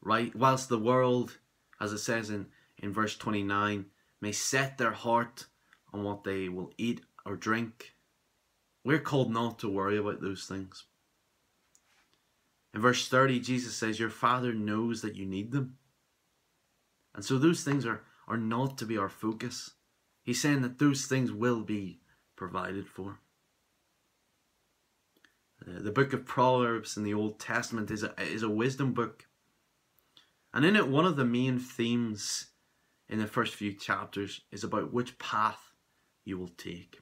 Right? 0.03 0.35
Whilst 0.37 0.69
the 0.69 0.79
world, 0.79 1.39
as 1.81 1.93
it 1.93 1.99
says 1.99 2.29
in, 2.29 2.47
in 2.79 2.93
verse 2.93 3.17
29, 3.17 3.87
may 4.21 4.33
set 4.33 4.77
their 4.77 4.93
heart 4.93 5.47
on 5.93 6.05
what 6.05 6.25
they 6.25 6.49
will 6.49 6.73
eat 6.77 7.01
or 7.25 7.35
drink, 7.35 7.95
we're 8.85 8.99
called 8.99 9.31
not 9.31 9.59
to 9.61 9.69
worry 9.69 9.99
about 9.99 10.21
those 10.21 10.45
things. 10.45 10.85
In 12.75 12.81
verse 12.81 13.09
30, 13.09 13.41
Jesus 13.41 13.75
says, 13.75 13.99
Your 13.99 14.11
Father 14.11 14.53
knows 14.53 15.03
that 15.03 15.17
you 15.17 15.27
need 15.27 15.53
them. 15.53 15.77
And 17.15 17.25
so 17.25 17.39
those 17.39 17.65
things 17.65 17.85
are, 17.87 18.03
are 18.27 18.37
not 18.37 18.79
to 18.79 18.87
be 18.87 18.97
our 18.97 19.09
focus. 19.09 19.73
He's 20.23 20.41
saying 20.41 20.63
that 20.63 20.79
those 20.79 21.07
things 21.07 21.33
will 21.33 21.63
be 21.63 22.01
provided 22.37 22.87
for. 22.87 23.19
Uh, 25.67 25.81
the 25.81 25.91
book 25.91 26.13
of 26.13 26.25
Proverbs 26.27 26.97
in 26.97 27.03
the 27.03 27.15
Old 27.15 27.41
Testament 27.41 27.91
is 27.91 28.05
a, 28.05 28.15
is 28.21 28.43
a 28.43 28.49
wisdom 28.49 28.93
book. 28.93 29.27
And 30.55 30.65
in 30.65 30.77
it, 30.77 30.89
one 30.89 31.05
of 31.05 31.17
the 31.17 31.25
main 31.25 31.59
themes 31.59 32.47
in 33.09 33.19
the 33.19 33.27
first 33.27 33.55
few 33.55 33.73
chapters 33.73 34.43
is 34.53 34.63
about 34.63 34.93
which 34.93 35.19
path 35.19 35.73
you 36.25 36.39
will 36.39 36.49
take 36.49 37.01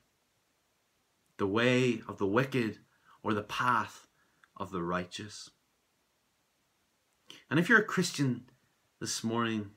the 1.38 1.46
way 1.46 2.02
of 2.08 2.18
the 2.18 2.26
wicked 2.26 2.78
or 3.22 3.34
the 3.34 3.42
path 3.42 4.06
of 4.56 4.70
the 4.70 4.82
righteous. 4.82 5.50
And 7.50 7.60
if 7.60 7.68
you're 7.68 7.80
a 7.80 7.84
Christian 7.84 8.44
this 9.00 9.22
morning, 9.22 9.70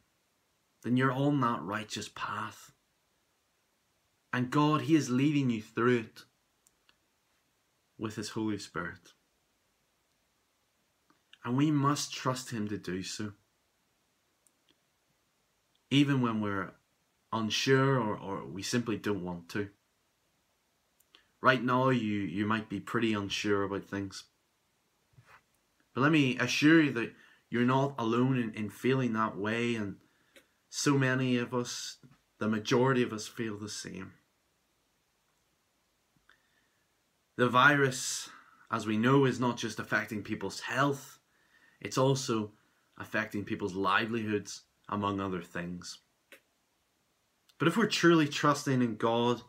then 0.84 0.98
you're 0.98 1.12
on 1.12 1.42
that 1.42 1.62
righteous 1.62 2.10
path. 2.10 2.72
And 4.32 4.52
God, 4.52 4.82
He 4.82 4.96
is 4.96 5.10
leading 5.10 5.50
you 5.50 5.62
through 5.62 6.00
it 6.00 6.24
with 7.98 8.16
His 8.16 8.30
Holy 8.30 8.58
Spirit. 8.58 9.14
And 11.44 11.58
we 11.58 11.72
must 11.72 12.14
trust 12.14 12.52
Him 12.52 12.68
to 12.70 12.78
do 12.78 13.04
so. 13.04 13.34
Even 15.92 16.22
when 16.22 16.42
we're 16.42 16.72
unsure 17.34 18.00
or, 18.00 18.18
or 18.18 18.46
we 18.46 18.62
simply 18.62 18.98
don't 18.98 19.24
want 19.24 19.50
to. 19.50 19.70
Right 21.42 21.64
now, 21.64 21.90
you, 21.90 22.18
you 22.20 22.46
might 22.46 22.70
be 22.70 22.80
pretty 22.80 23.14
unsure 23.14 23.64
about 23.64 23.86
things. 23.86 24.26
But 25.94 26.02
let 26.02 26.12
me 26.12 26.38
assure 26.38 26.82
you 26.82 26.92
that 26.94 27.14
you're 27.50 27.64
not 27.64 27.96
alone 27.98 28.38
in, 28.38 28.54
in 28.54 28.70
feeling 28.70 29.14
that 29.14 29.38
way, 29.38 29.76
and 29.76 29.96
so 30.70 30.98
many 30.98 31.38
of 31.38 31.54
us, 31.54 31.98
the 32.40 32.48
majority 32.48 33.04
of 33.04 33.14
us, 33.14 33.28
feel 33.28 33.58
the 33.58 33.70
same. 33.70 34.14
The 37.38 37.50
virus, 37.50 38.30
as 38.70 38.86
we 38.86 38.98
know, 38.98 39.26
is 39.26 39.40
not 39.40 39.58
just 39.58 39.80
affecting 39.80 40.24
people's 40.24 40.60
health, 40.60 41.20
it's 41.80 41.98
also 41.98 42.52
affecting 42.98 43.46
people's 43.46 43.76
livelihoods, 43.76 44.64
among 44.90 45.20
other 45.20 45.42
things. 45.42 46.00
But 47.58 47.68
if 47.68 47.78
we're 47.78 47.88
truly 47.88 48.28
trusting 48.28 48.82
in 48.82 48.96
God, 48.96 49.42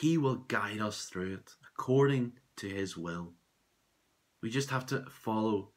He 0.00 0.18
will 0.18 0.36
guide 0.36 0.80
us 0.80 1.04
through 1.04 1.34
it 1.34 1.52
according 1.74 2.32
to 2.56 2.68
His 2.68 2.96
will. 2.96 3.32
We 4.42 4.50
just 4.50 4.70
have 4.70 4.86
to 4.86 5.06
follow 5.10 5.72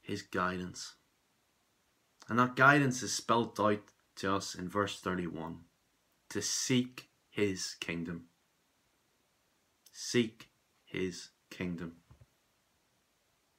His 0.00 0.22
guidance. 0.22 0.94
And 2.28 2.38
that 2.38 2.56
guidance 2.56 3.02
is 3.02 3.12
spelt 3.12 3.58
out 3.60 3.82
to 4.16 4.34
us 4.34 4.54
in 4.54 4.68
verse 4.68 5.00
31 5.00 5.60
to 6.30 6.42
seek 6.42 7.08
His 7.30 7.76
kingdom. 7.80 8.26
Seek 9.98 10.50
his 10.86 11.30
kingdom. 11.50 11.96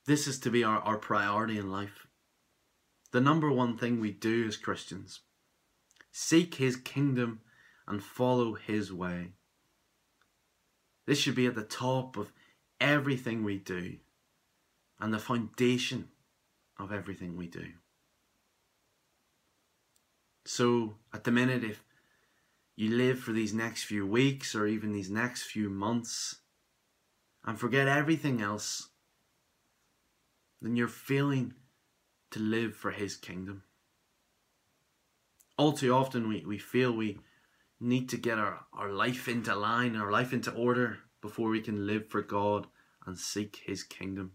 This 0.06 0.28
is 0.28 0.40
to 0.40 0.52
be 0.52 0.64
our, 0.64 0.80
our 0.80 0.98
priority 0.98 1.58
in 1.58 1.72
life. 1.72 2.08
The 3.12 3.22
number 3.22 3.52
one 3.52 3.78
thing 3.78 4.00
we 4.00 4.12
do 4.12 4.48
as 4.48 4.56
Christians 4.56 5.22
seek 6.12 6.56
his 6.56 6.76
kingdom 6.76 7.42
and 7.88 8.04
follow 8.04 8.54
his 8.54 8.94
way. 8.94 9.34
This 11.08 11.18
should 11.18 11.36
be 11.36 11.48
at 11.48 11.56
the 11.56 11.64
top 11.64 12.18
of 12.18 12.32
everything 12.80 13.44
we 13.44 13.58
do 13.58 13.96
and 15.00 15.14
the 15.14 15.20
foundation 15.20 16.10
of 16.78 16.92
everything 16.92 17.38
we 17.38 17.48
do. 17.48 17.70
So, 20.46 20.96
at 21.14 21.24
the 21.24 21.32
minute, 21.32 21.64
if 21.64 21.84
you 22.76 22.90
live 22.96 23.20
for 23.20 23.32
these 23.32 23.54
next 23.54 23.86
few 23.86 24.06
weeks 24.06 24.54
or 24.54 24.68
even 24.68 24.92
these 24.92 25.10
next 25.10 25.44
few 25.44 25.70
months 25.70 26.36
and 27.46 27.58
forget 27.58 27.88
everything 27.88 28.42
else, 28.42 28.90
then 30.62 30.76
you're 30.76 30.88
failing 30.88 31.54
to 32.32 32.40
live 32.40 32.76
for 32.76 32.92
His 32.92 33.16
kingdom. 33.16 33.64
All 35.58 35.72
too 35.72 35.94
often, 35.94 36.28
we, 36.28 36.44
we 36.46 36.58
feel 36.58 36.92
we 36.92 37.20
need 37.80 38.10
to 38.10 38.18
get 38.18 38.40
our, 38.40 38.66
our 38.74 38.92
life 38.92 39.28
into 39.28 39.56
line, 39.56 39.96
our 39.96 40.12
life 40.12 40.34
into 40.34 40.52
order 40.52 41.00
before 41.22 41.50
we 41.50 41.62
can 41.62 41.86
live 41.86 42.08
for 42.10 42.22
God 42.22 42.68
and 43.06 43.18
seek 43.18 43.62
His 43.66 43.84
kingdom. 43.84 44.34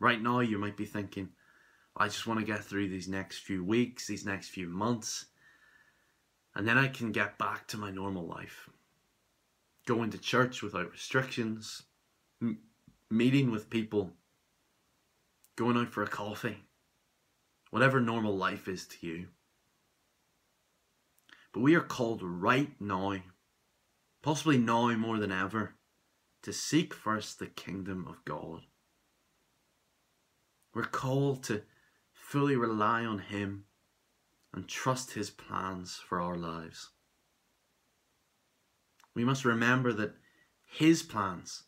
Right 0.00 0.20
now, 0.20 0.40
you 0.40 0.58
might 0.58 0.76
be 0.76 0.84
thinking, 0.84 1.30
I 1.96 2.08
just 2.08 2.26
want 2.26 2.40
to 2.40 2.46
get 2.46 2.64
through 2.64 2.88
these 2.88 3.08
next 3.08 3.38
few 3.38 3.64
weeks, 3.64 4.06
these 4.06 4.26
next 4.26 4.48
few 4.48 4.68
months, 4.68 5.26
and 6.54 6.68
then 6.68 6.76
I 6.76 6.88
can 6.88 7.12
get 7.12 7.38
back 7.38 7.66
to 7.68 7.78
my 7.78 7.90
normal 7.90 8.26
life 8.26 8.68
going 9.86 10.10
to 10.10 10.18
church 10.18 10.62
without 10.62 10.90
restrictions, 10.90 11.84
m- 12.42 12.58
meeting 13.08 13.50
with 13.50 13.70
people, 13.70 14.12
going 15.54 15.76
out 15.76 15.88
for 15.88 16.02
a 16.02 16.08
coffee, 16.08 16.64
whatever 17.70 18.00
normal 18.00 18.36
life 18.36 18.68
is 18.68 18.86
to 18.86 19.06
you. 19.06 19.28
But 21.56 21.62
we 21.62 21.74
are 21.74 21.80
called 21.80 22.20
right 22.22 22.78
now, 22.78 23.16
possibly 24.20 24.58
now 24.58 24.94
more 24.94 25.16
than 25.16 25.32
ever, 25.32 25.76
to 26.42 26.52
seek 26.52 26.92
first 26.92 27.38
the 27.38 27.46
kingdom 27.46 28.04
of 28.06 28.22
God. 28.26 28.66
We're 30.74 30.84
called 30.84 31.44
to 31.44 31.62
fully 32.12 32.56
rely 32.56 33.06
on 33.06 33.20
Him 33.20 33.64
and 34.52 34.68
trust 34.68 35.12
His 35.12 35.30
plans 35.30 35.96
for 35.96 36.20
our 36.20 36.36
lives 36.36 36.90
we 39.14 39.24
must 39.24 39.46
remember 39.46 39.94
that 39.94 40.14
His 40.66 41.02
plans 41.02 41.62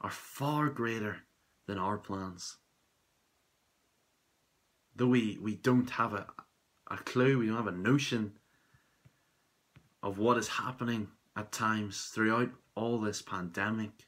are 0.00 0.10
far 0.10 0.70
greater 0.70 1.18
than 1.66 1.76
our 1.76 1.98
plans. 1.98 2.56
Though 4.96 5.08
we, 5.08 5.38
we 5.42 5.56
don't 5.56 5.90
have 5.90 6.14
a, 6.14 6.26
a 6.90 6.96
clue, 6.96 7.38
we 7.38 7.48
don't 7.48 7.56
have 7.56 7.66
a 7.66 7.72
notion 7.72 8.38
of 10.02 10.18
what 10.18 10.38
is 10.38 10.48
happening 10.48 11.08
at 11.36 11.52
times 11.52 12.10
throughout 12.14 12.50
all 12.74 12.98
this 12.98 13.22
pandemic, 13.22 14.06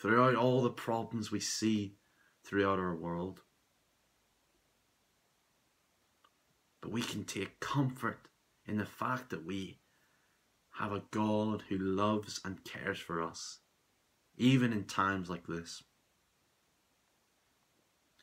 throughout 0.00 0.34
all 0.34 0.62
the 0.62 0.70
problems 0.70 1.30
we 1.30 1.40
see 1.40 1.96
throughout 2.44 2.78
our 2.78 2.94
world. 2.94 3.40
But 6.80 6.92
we 6.92 7.02
can 7.02 7.24
take 7.24 7.60
comfort 7.60 8.28
in 8.66 8.76
the 8.76 8.84
fact 8.84 9.30
that 9.30 9.46
we 9.46 9.78
have 10.72 10.92
a 10.92 11.04
God 11.10 11.62
who 11.68 11.78
loves 11.78 12.40
and 12.44 12.64
cares 12.64 12.98
for 12.98 13.22
us, 13.22 13.60
even 14.36 14.72
in 14.72 14.84
times 14.84 15.30
like 15.30 15.46
this. 15.46 15.82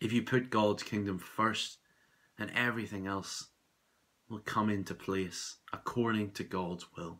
If 0.01 0.11
you 0.11 0.23
put 0.23 0.49
God's 0.49 0.83
kingdom 0.83 1.17
first, 1.17 1.77
then 2.37 2.51
everything 2.55 3.07
else 3.07 3.47
will 4.29 4.39
come 4.39 4.69
into 4.69 4.93
place 4.93 5.57
according 5.73 6.31
to 6.31 6.43
God's 6.43 6.85
will. 6.97 7.19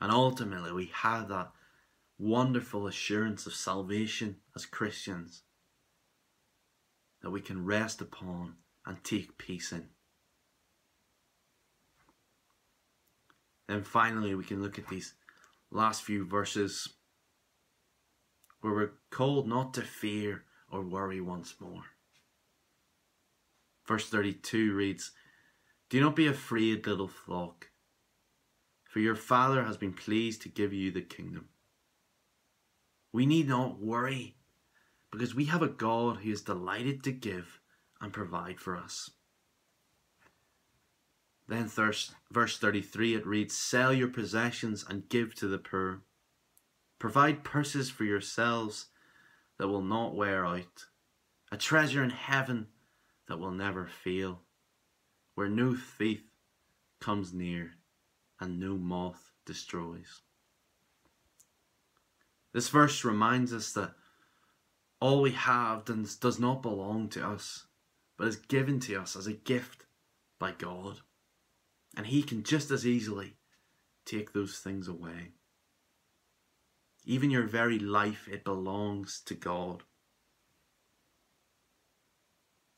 And 0.00 0.10
ultimately, 0.10 0.72
we 0.72 0.90
have 0.94 1.28
that 1.28 1.52
wonderful 2.18 2.86
assurance 2.86 3.46
of 3.46 3.54
salvation 3.54 4.36
as 4.54 4.66
Christians 4.66 5.42
that 7.22 7.30
we 7.30 7.40
can 7.40 7.64
rest 7.64 8.00
upon 8.00 8.54
and 8.86 9.02
take 9.04 9.36
peace 9.38 9.72
in. 9.72 9.88
Then 13.68 13.84
finally, 13.84 14.34
we 14.34 14.44
can 14.44 14.62
look 14.62 14.78
at 14.78 14.88
these 14.88 15.14
last 15.70 16.02
few 16.02 16.24
verses 16.24 16.88
where 18.60 18.72
we're 18.72 18.92
called 19.10 19.46
not 19.46 19.74
to 19.74 19.82
fear 19.82 20.44
or 20.70 20.82
worry 20.82 21.20
once 21.20 21.54
more. 21.60 21.84
Verse 23.86 24.08
32 24.08 24.74
reads, 24.74 25.12
Do 25.90 26.00
not 26.00 26.14
be 26.14 26.28
afraid, 26.28 26.86
little 26.86 27.08
flock, 27.08 27.70
for 28.88 29.00
your 29.00 29.16
Father 29.16 29.64
has 29.64 29.76
been 29.76 29.92
pleased 29.92 30.40
to 30.42 30.48
give 30.48 30.72
you 30.72 30.92
the 30.92 31.02
kingdom. 31.02 31.48
We 33.12 33.26
need 33.26 33.48
not 33.48 33.80
worry 33.80 34.36
because 35.10 35.34
we 35.34 35.46
have 35.46 35.62
a 35.62 35.68
God 35.68 36.18
who 36.18 36.30
is 36.30 36.42
delighted 36.42 37.02
to 37.02 37.12
give 37.12 37.58
and 38.00 38.12
provide 38.12 38.60
for 38.60 38.76
us. 38.76 39.10
Then 41.48 41.66
verse 41.66 42.12
33 42.32 43.16
it 43.16 43.26
reads, 43.26 43.56
Sell 43.56 43.92
your 43.92 44.06
possessions 44.06 44.84
and 44.88 45.08
give 45.08 45.34
to 45.34 45.48
the 45.48 45.58
poor. 45.58 46.02
Provide 47.00 47.42
purses 47.42 47.90
for 47.90 48.04
yourselves 48.04 48.86
that 49.58 49.66
will 49.66 49.82
not 49.82 50.14
wear 50.14 50.46
out, 50.46 50.86
a 51.50 51.56
treasure 51.56 52.04
in 52.04 52.10
heaven 52.10 52.68
that 53.26 53.40
will 53.40 53.50
never 53.50 53.88
fail, 53.88 54.42
where 55.40 55.48
no 55.48 55.74
thief 55.74 56.20
comes 57.00 57.32
near 57.32 57.70
and 58.40 58.60
no 58.60 58.76
moth 58.76 59.32
destroys. 59.46 60.20
This 62.52 62.68
verse 62.68 63.06
reminds 63.06 63.50
us 63.54 63.72
that 63.72 63.94
all 65.00 65.22
we 65.22 65.30
have 65.30 65.86
does 65.86 66.38
not 66.38 66.60
belong 66.60 67.08
to 67.08 67.26
us, 67.26 67.64
but 68.18 68.26
is 68.26 68.36
given 68.36 68.80
to 68.80 68.96
us 68.96 69.16
as 69.16 69.26
a 69.26 69.32
gift 69.32 69.86
by 70.38 70.52
God. 70.52 70.98
And 71.96 72.08
He 72.08 72.22
can 72.22 72.42
just 72.42 72.70
as 72.70 72.86
easily 72.86 73.32
take 74.04 74.34
those 74.34 74.58
things 74.58 74.88
away. 74.88 75.32
Even 77.06 77.30
your 77.30 77.46
very 77.46 77.78
life, 77.78 78.28
it 78.30 78.44
belongs 78.44 79.22
to 79.24 79.34
God. 79.34 79.84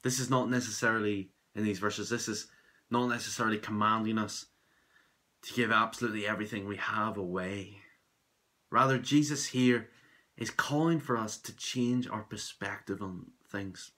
This 0.04 0.20
is 0.20 0.30
not 0.30 0.48
necessarily 0.48 1.32
in 1.54 1.64
these 1.64 1.78
verses, 1.78 2.08
this 2.08 2.28
is 2.28 2.46
not 2.90 3.08
necessarily 3.08 3.58
commanding 3.58 4.18
us 4.18 4.46
to 5.42 5.54
give 5.54 5.72
absolutely 5.72 6.26
everything 6.26 6.66
we 6.66 6.76
have 6.76 7.16
away. 7.16 7.78
Rather, 8.70 8.98
Jesus 8.98 9.46
here 9.46 9.88
is 10.36 10.50
calling 10.50 11.00
for 11.00 11.16
us 11.16 11.36
to 11.38 11.56
change 11.56 12.08
our 12.08 12.22
perspective 12.22 13.02
on 13.02 13.26
things. 13.50 13.92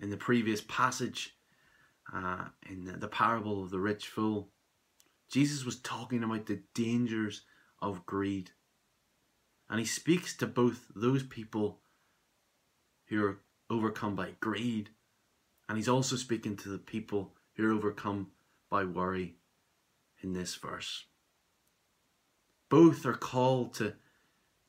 In 0.00 0.10
the 0.10 0.16
previous 0.16 0.60
passage, 0.60 1.34
uh, 2.14 2.44
in 2.68 2.84
the, 2.84 2.92
the 2.92 3.08
parable 3.08 3.62
of 3.62 3.70
the 3.70 3.80
rich 3.80 4.06
fool, 4.06 4.50
Jesus 5.30 5.64
was 5.64 5.80
talking 5.80 6.22
about 6.22 6.46
the 6.46 6.62
dangers 6.74 7.42
of 7.82 8.06
greed. 8.06 8.50
And 9.68 9.78
he 9.78 9.86
speaks 9.86 10.36
to 10.36 10.46
both 10.46 10.86
those 10.94 11.22
people 11.22 11.80
who 13.08 13.24
are 13.24 13.40
overcome 13.68 14.14
by 14.14 14.30
greed, 14.40 14.90
and 15.68 15.76
he's 15.76 15.88
also 15.88 16.16
speaking 16.16 16.56
to 16.56 16.68
the 16.68 16.78
people 16.78 17.34
who 17.54 17.68
are 17.68 17.72
overcome 17.72 18.28
by 18.70 18.84
worry 18.84 19.36
in 20.22 20.32
this 20.32 20.54
verse. 20.54 21.04
Both 22.68 23.04
are 23.06 23.14
called 23.14 23.74
to 23.74 23.94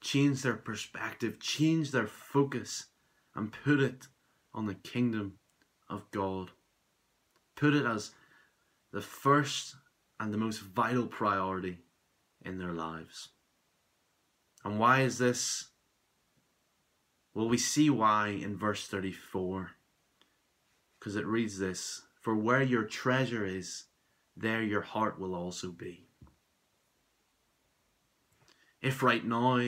change 0.02 0.42
their 0.42 0.56
perspective, 0.56 1.40
change 1.40 1.92
their 1.92 2.08
focus, 2.08 2.88
and 3.36 3.52
put 3.52 3.80
it 3.80 4.08
on 4.54 4.66
the 4.66 4.76
kingdom 4.76 5.34
of 5.90 6.10
God. 6.12 6.52
Put 7.56 7.74
it 7.74 7.86
as 7.86 8.12
the 8.92 9.02
first 9.02 9.76
and 10.20 10.34
the 10.34 10.38
most 10.38 10.60
vital 10.60 11.08
priority 11.08 11.80
in 12.44 12.58
their 12.58 12.74
lives. 12.74 13.30
And 14.64 14.80
why 14.80 15.02
is 15.02 15.18
this? 15.18 15.70
Well, 17.34 17.48
we 17.48 17.58
see 17.58 17.90
why 17.90 18.30
in 18.30 18.58
verse 18.58 18.88
34. 18.88 19.72
Because 21.00 21.16
it 21.16 21.26
reads 21.26 21.58
this 21.58 22.04
For 22.22 22.36
where 22.36 22.62
your 22.62 22.84
treasure 22.84 23.46
is, 23.46 23.86
there 24.36 24.62
your 24.62 24.82
heart 24.82 25.20
will 25.20 25.36
also 25.36 25.72
be. 25.72 26.08
If 28.82 29.04
right 29.04 29.26
now 29.26 29.62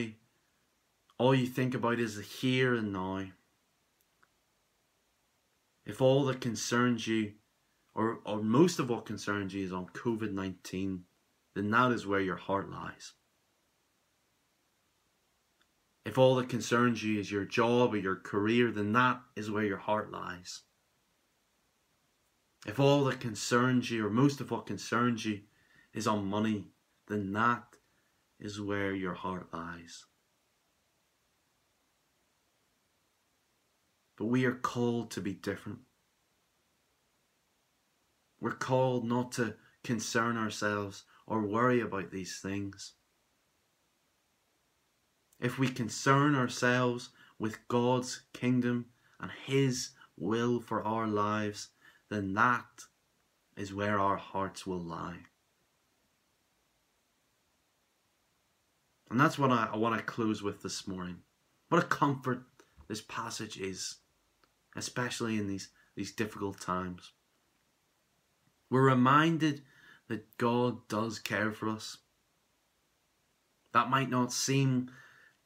all 1.18 1.34
you 1.34 1.46
think 1.46 1.74
about 1.74 2.00
is 2.00 2.16
the 2.16 2.22
here 2.22 2.74
and 2.74 2.92
now, 2.92 3.26
if 5.84 6.00
all 6.00 6.24
that 6.26 6.40
concerns 6.40 7.06
you, 7.06 7.32
or, 7.94 8.20
or 8.24 8.42
most 8.42 8.78
of 8.78 8.88
what 8.88 9.04
concerns 9.04 9.52
you, 9.52 9.64
is 9.64 9.72
on 9.72 9.86
COVID 9.86 10.32
19, 10.32 11.04
then 11.54 11.70
that 11.70 11.92
is 11.92 12.06
where 12.06 12.20
your 12.20 12.36
heart 12.36 12.70
lies. 12.70 13.12
If 16.04 16.18
all 16.18 16.34
that 16.36 16.48
concerns 16.48 17.02
you 17.02 17.20
is 17.20 17.30
your 17.30 17.44
job 17.44 17.94
or 17.94 17.98
your 17.98 18.16
career, 18.16 18.70
then 18.70 18.92
that 18.92 19.20
is 19.36 19.50
where 19.50 19.64
your 19.64 19.78
heart 19.78 20.10
lies. 20.10 20.62
If 22.66 22.78
all 22.78 23.04
that 23.04 23.20
concerns 23.20 23.90
you, 23.90 24.06
or 24.06 24.10
most 24.10 24.40
of 24.40 24.50
what 24.50 24.66
concerns 24.66 25.24
you, 25.24 25.40
is 25.92 26.06
on 26.06 26.26
money, 26.26 26.68
then 27.08 27.32
that 27.32 27.76
is 28.38 28.60
where 28.60 28.94
your 28.94 29.14
heart 29.14 29.48
lies. 29.52 30.04
But 34.16 34.26
we 34.26 34.44
are 34.44 34.54
called 34.54 35.10
to 35.12 35.20
be 35.20 35.34
different. 35.34 35.80
We're 38.40 38.52
called 38.52 39.04
not 39.04 39.32
to 39.32 39.54
concern 39.82 40.36
ourselves 40.36 41.04
or 41.26 41.42
worry 41.42 41.80
about 41.80 42.10
these 42.10 42.38
things. 42.38 42.92
If 45.40 45.58
we 45.58 45.68
concern 45.68 46.36
ourselves 46.36 47.10
with 47.38 47.66
God's 47.66 48.22
kingdom 48.32 48.86
and 49.20 49.30
His 49.46 49.90
will 50.16 50.60
for 50.60 50.84
our 50.84 51.08
lives, 51.08 51.70
then 52.12 52.34
that 52.34 52.66
is 53.56 53.72
where 53.72 53.98
our 53.98 54.16
hearts 54.16 54.66
will 54.66 54.80
lie. 54.80 55.18
And 59.10 59.20
that's 59.20 59.38
what 59.38 59.50
I, 59.50 59.68
I 59.72 59.76
want 59.76 59.96
to 59.96 60.02
close 60.02 60.42
with 60.42 60.62
this 60.62 60.86
morning. 60.86 61.18
What 61.68 61.82
a 61.82 61.86
comfort 61.86 62.42
this 62.88 63.02
passage 63.02 63.58
is, 63.58 63.96
especially 64.76 65.38
in 65.38 65.48
these, 65.48 65.68
these 65.96 66.12
difficult 66.12 66.60
times. 66.60 67.12
We're 68.70 68.82
reminded 68.82 69.62
that 70.08 70.36
God 70.38 70.88
does 70.88 71.18
care 71.18 71.52
for 71.52 71.68
us. 71.68 71.98
That 73.72 73.90
might 73.90 74.10
not 74.10 74.32
seem 74.32 74.90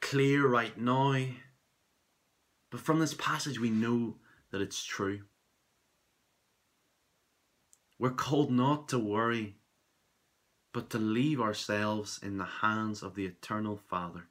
clear 0.01 0.47
right 0.47 0.77
now, 0.79 1.27
but 2.71 2.81
from 2.81 3.01
this 3.01 3.15
passage 3.15 3.59
we 3.59 3.71
know 3.71 4.17
that 4.51 4.61
it's 4.61 4.85
true. 4.85 5.23
We're 7.99 8.11
called 8.11 8.51
not 8.51 8.89
to 8.89 8.99
worry, 8.99 9.57
but 10.73 10.91
to 10.91 10.99
leave 10.99 11.41
ourselves 11.41 12.21
in 12.23 12.37
the 12.37 12.45
hands 12.45 13.03
of 13.03 13.15
the 13.15 13.25
eternal 13.25 13.77
Father. 13.77 14.25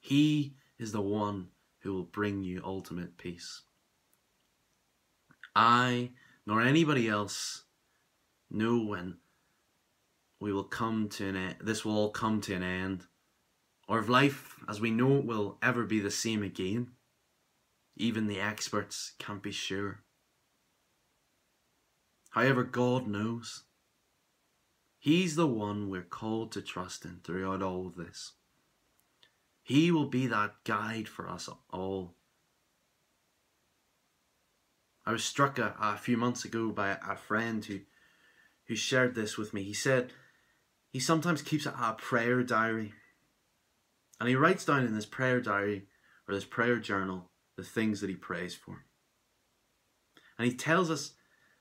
He 0.00 0.54
is 0.78 0.92
the 0.92 1.00
one 1.00 1.48
who 1.80 1.94
will 1.94 2.04
bring 2.04 2.42
you 2.42 2.62
ultimate 2.64 3.16
peace. 3.16 3.62
I, 5.54 6.10
nor 6.46 6.60
anybody 6.60 7.08
else, 7.08 7.64
know 8.50 8.78
when 8.78 9.18
we 10.40 10.52
will 10.52 10.64
come 10.64 11.08
to 11.10 11.28
an 11.28 11.36
end, 11.36 11.56
this 11.60 11.84
will 11.84 11.96
all 11.96 12.10
come 12.10 12.40
to 12.40 12.54
an 12.54 12.62
end, 12.62 13.04
or 13.86 13.98
if 14.00 14.08
life 14.08 14.56
as 14.68 14.80
we 14.80 14.90
know 14.90 15.18
it 15.18 15.26
will 15.26 15.58
ever 15.62 15.84
be 15.84 16.00
the 16.00 16.10
same 16.10 16.42
again. 16.42 16.90
Even 17.96 18.26
the 18.26 18.40
experts 18.40 19.12
can't 19.18 19.42
be 19.42 19.52
sure. 19.52 20.00
However, 22.30 22.62
God 22.62 23.06
knows. 23.06 23.64
He's 24.98 25.34
the 25.36 25.46
one 25.46 25.88
we're 25.88 26.02
called 26.02 26.52
to 26.52 26.62
trust 26.62 27.04
in 27.04 27.20
throughout 27.24 27.62
all 27.62 27.86
of 27.86 27.96
this. 27.96 28.32
He 29.62 29.90
will 29.90 30.06
be 30.06 30.26
that 30.26 30.64
guide 30.64 31.08
for 31.08 31.28
us 31.28 31.48
all. 31.70 32.14
I 35.06 35.12
was 35.12 35.24
struck 35.24 35.58
a, 35.58 35.74
a 35.80 35.96
few 35.96 36.16
months 36.16 36.44
ago 36.44 36.70
by 36.70 36.90
a 36.90 37.16
friend 37.16 37.64
who, 37.64 37.80
who 38.66 38.76
shared 38.76 39.14
this 39.14 39.36
with 39.36 39.54
me. 39.54 39.62
He 39.62 39.72
said 39.72 40.12
he 40.90 41.00
sometimes 41.00 41.42
keeps 41.42 41.66
a, 41.66 41.70
a 41.70 41.96
prayer 41.98 42.42
diary. 42.42 42.92
And 44.18 44.28
he 44.28 44.36
writes 44.36 44.64
down 44.64 44.84
in 44.84 44.94
this 44.94 45.06
prayer 45.06 45.40
diary 45.40 45.86
or 46.28 46.34
this 46.34 46.44
prayer 46.44 46.78
journal 46.78 47.30
the 47.56 47.62
things 47.62 48.00
that 48.00 48.10
he 48.10 48.16
prays 48.16 48.54
for. 48.54 48.84
And 50.38 50.46
he 50.46 50.54
tells 50.54 50.90
us 50.90 51.14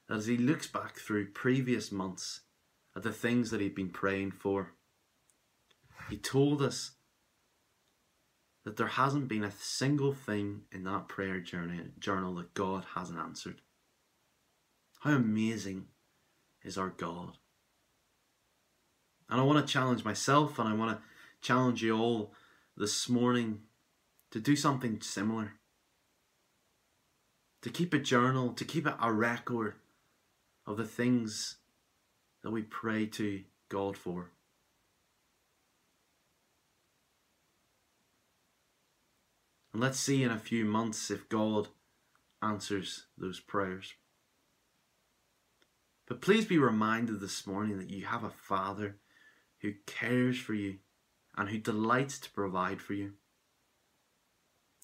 as 0.09 0.25
he 0.25 0.37
looks 0.37 0.65
back 0.65 0.97
through 0.97 1.31
previous 1.31 1.91
months 1.91 2.41
at 2.95 3.03
the 3.03 3.11
things 3.11 3.51
that 3.51 3.61
he'd 3.61 3.75
been 3.75 3.89
praying 3.89 4.31
for. 4.31 4.73
He 6.09 6.17
told 6.17 6.61
us 6.61 6.91
that 8.65 8.77
there 8.77 8.87
hasn't 8.87 9.27
been 9.27 9.43
a 9.43 9.51
single 9.51 10.13
thing 10.13 10.61
in 10.71 10.83
that 10.83 11.07
prayer 11.07 11.39
journey, 11.39 11.79
journal 11.99 12.33
that 12.35 12.53
God 12.55 12.85
hasn't 12.95 13.19
answered. 13.19 13.61
How 15.01 15.11
amazing 15.11 15.85
is 16.63 16.77
our 16.77 16.89
God? 16.89 17.37
And 19.29 19.39
I 19.39 19.43
want 19.43 19.65
to 19.65 19.71
challenge 19.71 20.03
myself 20.03 20.57
and 20.57 20.67
I 20.67 20.73
want 20.73 20.97
to 20.97 21.03
challenge 21.41 21.83
you 21.83 21.95
all 21.95 22.33
this 22.75 23.07
morning 23.07 23.61
to 24.31 24.39
do 24.39 24.55
something 24.55 24.99
similar. 25.01 25.53
To 27.61 27.69
keep 27.69 27.93
a 27.93 27.99
journal, 27.99 28.53
to 28.53 28.65
keep 28.65 28.87
a 28.87 29.13
record 29.13 29.75
of 30.69 30.77
the 30.77 30.85
things 30.85 31.57
that 32.43 32.51
we 32.51 32.61
pray 32.61 33.07
to 33.07 33.41
God 33.69 33.97
for. 33.97 34.29
And 39.73 39.81
let's 39.81 39.99
see 39.99 40.21
in 40.23 40.29
a 40.29 40.37
few 40.37 40.65
months 40.65 41.09
if 41.09 41.27
God 41.27 41.69
answers 42.43 43.07
those 43.17 43.39
prayers. 43.39 43.93
But 46.07 46.21
please 46.21 46.45
be 46.45 46.59
reminded 46.59 47.19
this 47.19 47.47
morning 47.47 47.79
that 47.79 47.89
you 47.89 48.05
have 48.05 48.23
a 48.23 48.29
Father 48.29 48.97
who 49.61 49.73
cares 49.87 50.37
for 50.37 50.53
you 50.53 50.77
and 51.35 51.49
who 51.49 51.57
delights 51.57 52.19
to 52.19 52.31
provide 52.31 52.79
for 52.79 52.93
you. 52.93 53.13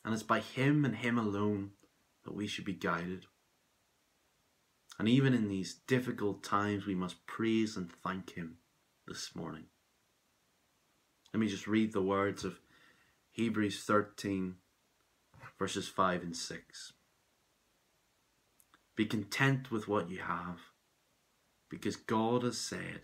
And 0.03 0.15
it's 0.15 0.23
by 0.23 0.39
Him 0.39 0.83
and 0.83 0.95
Him 0.95 1.19
alone 1.19 1.71
that 2.23 2.35
we 2.35 2.47
should 2.47 2.65
be 2.65 2.73
guided. 2.73 3.27
And 4.97 5.09
even 5.09 5.33
in 5.33 5.49
these 5.49 5.75
difficult 5.87 6.43
times, 6.43 6.85
we 6.85 6.95
must 6.95 7.25
praise 7.27 7.75
and 7.75 7.91
thank 8.03 8.31
Him 8.31 8.57
this 9.07 9.35
morning. 9.35 9.65
Let 11.33 11.39
me 11.39 11.47
just 11.47 11.67
read 11.67 11.91
the 11.91 12.01
words 12.01 12.45
of 12.45 12.59
Hebrews 13.31 13.83
13, 13.83 14.55
verses 15.59 15.89
5 15.89 16.23
and 16.23 16.35
6. 16.35 16.93
Be 18.95 19.05
content 19.05 19.69
with 19.69 19.89
what 19.89 20.09
you 20.09 20.19
have. 20.19 20.59
Because 21.69 21.97
God 21.97 22.43
has 22.43 22.57
said, 22.57 23.01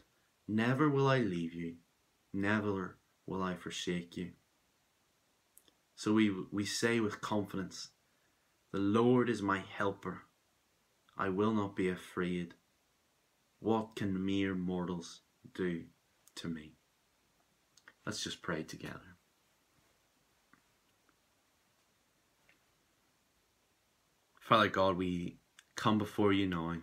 Never 0.47 0.89
will 0.89 1.07
I 1.07 1.19
leave 1.19 1.53
you, 1.53 1.75
never 2.33 2.97
will 3.27 3.43
I 3.43 3.55
forsake 3.55 4.15
you. 4.15 4.31
So 5.95 6.13
we, 6.13 6.33
we 6.51 6.65
say 6.65 6.99
with 6.99 7.21
confidence, 7.21 7.89
The 8.71 8.79
Lord 8.79 9.29
is 9.29 9.41
my 9.41 9.59
helper. 9.77 10.21
I 11.21 11.29
will 11.29 11.53
not 11.53 11.75
be 11.75 11.87
afraid. 11.87 12.55
What 13.59 13.95
can 13.95 14.25
mere 14.25 14.55
mortals 14.55 15.21
do 15.53 15.83
to 16.37 16.47
me? 16.47 16.71
Let's 18.07 18.23
just 18.23 18.41
pray 18.41 18.63
together. 18.63 19.17
Father 24.39 24.67
God, 24.67 24.97
we 24.97 25.37
come 25.75 25.99
before 25.99 26.33
you 26.33 26.47
now. 26.47 26.77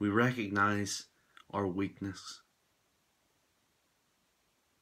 We 0.00 0.08
recognize 0.08 1.04
our 1.52 1.68
weakness. 1.68 2.40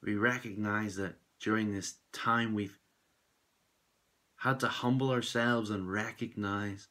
We 0.03 0.14
recognize 0.14 0.96
that 0.96 1.16
during 1.38 1.74
this 1.74 1.96
time 2.14 2.55
we've 2.55 2.78
had 4.36 4.59
to 4.61 4.68
humble 4.68 5.11
ourselves 5.11 5.68
and 5.68 5.92
recognize 5.92 6.88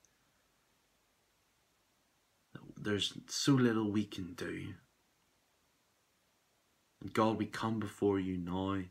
there's 2.82 3.14
so 3.28 3.54
little 3.54 3.92
we 3.92 4.06
can 4.06 4.34
do. 4.34 4.74
And 7.02 7.14
God, 7.14 7.38
we 7.38 7.46
come 7.46 7.80
before 7.80 8.20
you 8.20 8.38
now 8.38 8.82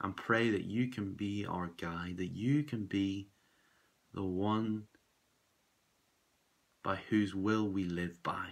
and 0.00 0.16
pray 0.16 0.50
that 0.50 0.64
you 0.64 0.88
can 0.88 1.14
be 1.14 1.44
our 1.44 1.70
guide, 1.80 2.16
that 2.18 2.32
you 2.32 2.62
can 2.62 2.86
be 2.86 3.30
the 4.12 4.22
one 4.22 4.84
by 6.82 6.96
whose 7.08 7.34
will 7.34 7.68
we 7.68 7.84
live 7.84 8.22
by. 8.22 8.50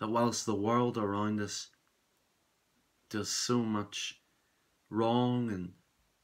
That 0.00 0.08
whilst 0.08 0.46
the 0.46 0.54
world 0.54 0.96
around 0.96 1.40
us 1.40 1.68
does 3.10 3.30
so 3.30 3.58
much 3.58 4.20
wrong 4.88 5.50
and 5.50 5.72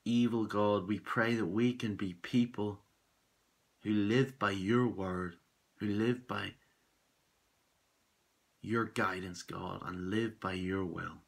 evil, 0.05 0.47
God, 0.47 0.89
we 0.89 0.99
pray 0.99 1.35
that 1.35 1.47
we 1.47 1.75
can 1.75 1.97
be 1.97 2.15
people 2.15 2.81
who 3.83 3.93
live 3.93 4.39
by 4.39 4.53
your 4.53 4.87
word, 4.87 5.37
who 5.79 5.87
live 5.87 6.27
by 6.27 6.55
your 8.61 8.85
guidance, 8.85 9.43
God, 9.43 9.83
and 9.85 10.11
live 10.11 10.41
by 10.41 10.53
your 10.53 10.85
will. 10.85 11.23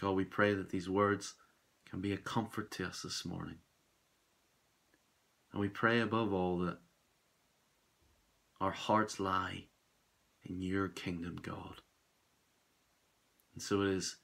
God, 0.00 0.12
we 0.12 0.24
pray 0.24 0.54
that 0.54 0.70
these 0.70 0.88
words 0.88 1.34
can 1.88 2.00
be 2.00 2.12
a 2.12 2.18
comfort 2.18 2.70
to 2.72 2.86
us 2.86 3.02
this 3.02 3.24
morning. 3.24 3.58
And 5.52 5.60
we 5.60 5.68
pray 5.68 6.00
above 6.00 6.32
all 6.32 6.58
that 6.58 6.78
our 8.60 8.72
hearts 8.72 9.20
lie 9.20 9.64
in 10.44 10.60
your 10.60 10.88
kingdom, 10.88 11.38
God. 11.40 11.80
And 13.54 13.62
so 13.62 13.82
it 13.82 13.90
is 13.90 14.16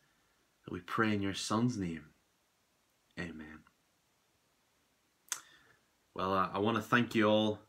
that 0.65 0.73
we 0.73 0.81
pray 0.81 1.15
in 1.15 1.23
your 1.23 1.35
Son's 1.35 1.79
name. 1.79 2.07
Amen. 3.19 3.61
Well, 6.15 6.33
I 6.33 6.59
want 6.59 6.77
to 6.77 6.83
thank 6.83 7.15
you 7.15 7.27
all 7.27 7.61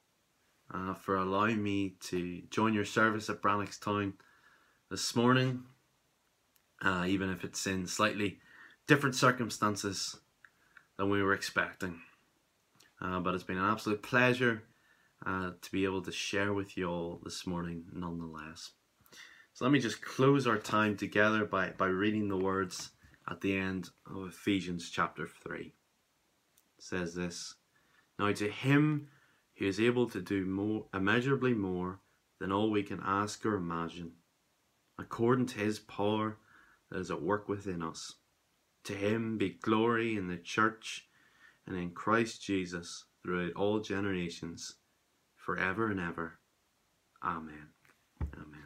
uh, 0.73 0.93
for 0.93 1.17
allowing 1.17 1.61
me 1.61 1.95
to 2.01 2.41
join 2.49 2.73
your 2.73 2.85
service 2.85 3.29
at 3.29 3.41
Brannockstown 3.41 4.13
this 4.89 5.15
morning, 5.15 5.63
uh, 6.81 7.05
even 7.07 7.29
if 7.29 7.43
it's 7.43 7.67
in 7.67 7.85
slightly 7.85 8.39
different 8.87 9.15
circumstances 9.15 10.17
than 10.97 11.09
we 11.09 11.21
were 11.21 11.33
expecting. 11.33 11.99
Uh, 13.01 13.19
but 13.19 13.33
it's 13.33 13.43
been 13.43 13.57
an 13.57 13.69
absolute 13.69 14.01
pleasure 14.03 14.63
uh, 15.25 15.51
to 15.61 15.71
be 15.71 15.85
able 15.85 16.01
to 16.01 16.11
share 16.11 16.53
with 16.53 16.77
you 16.77 16.87
all 16.87 17.19
this 17.23 17.45
morning, 17.45 17.83
nonetheless. 17.93 18.71
So 19.53 19.65
let 19.65 19.71
me 19.71 19.79
just 19.79 20.01
close 20.01 20.47
our 20.47 20.57
time 20.57 20.95
together 20.95 21.45
by, 21.45 21.69
by 21.69 21.87
reading 21.87 22.27
the 22.27 22.37
words 22.37 22.91
at 23.29 23.41
the 23.41 23.57
end 23.57 23.89
of 24.09 24.27
Ephesians 24.27 24.89
chapter 24.89 25.27
3. 25.27 25.59
It 25.59 25.73
says 26.79 27.13
this 27.13 27.55
Now 28.17 28.31
to 28.31 28.49
him 28.49 29.09
who 29.61 29.67
is 29.67 29.79
able 29.79 30.09
to 30.09 30.19
do 30.19 30.43
more, 30.43 30.85
immeasurably 30.91 31.53
more 31.53 31.99
than 32.39 32.51
all 32.51 32.71
we 32.71 32.81
can 32.81 32.99
ask 33.05 33.45
or 33.45 33.55
imagine, 33.55 34.11
according 34.97 35.45
to 35.45 35.59
his 35.59 35.77
power 35.77 36.37
that 36.89 36.99
is 36.99 37.11
at 37.11 37.21
work 37.21 37.47
within 37.47 37.83
us. 37.83 38.15
To 38.85 38.93
him 38.93 39.37
be 39.37 39.49
glory 39.49 40.17
in 40.17 40.27
the 40.27 40.37
church 40.37 41.05
and 41.67 41.75
in 41.75 41.91
Christ 41.91 42.41
Jesus 42.43 43.05
throughout 43.23 43.53
all 43.53 43.79
generations, 43.81 44.77
forever 45.35 45.91
and 45.91 45.99
ever. 45.99 46.39
Amen. 47.23 47.69
Amen. 48.33 48.60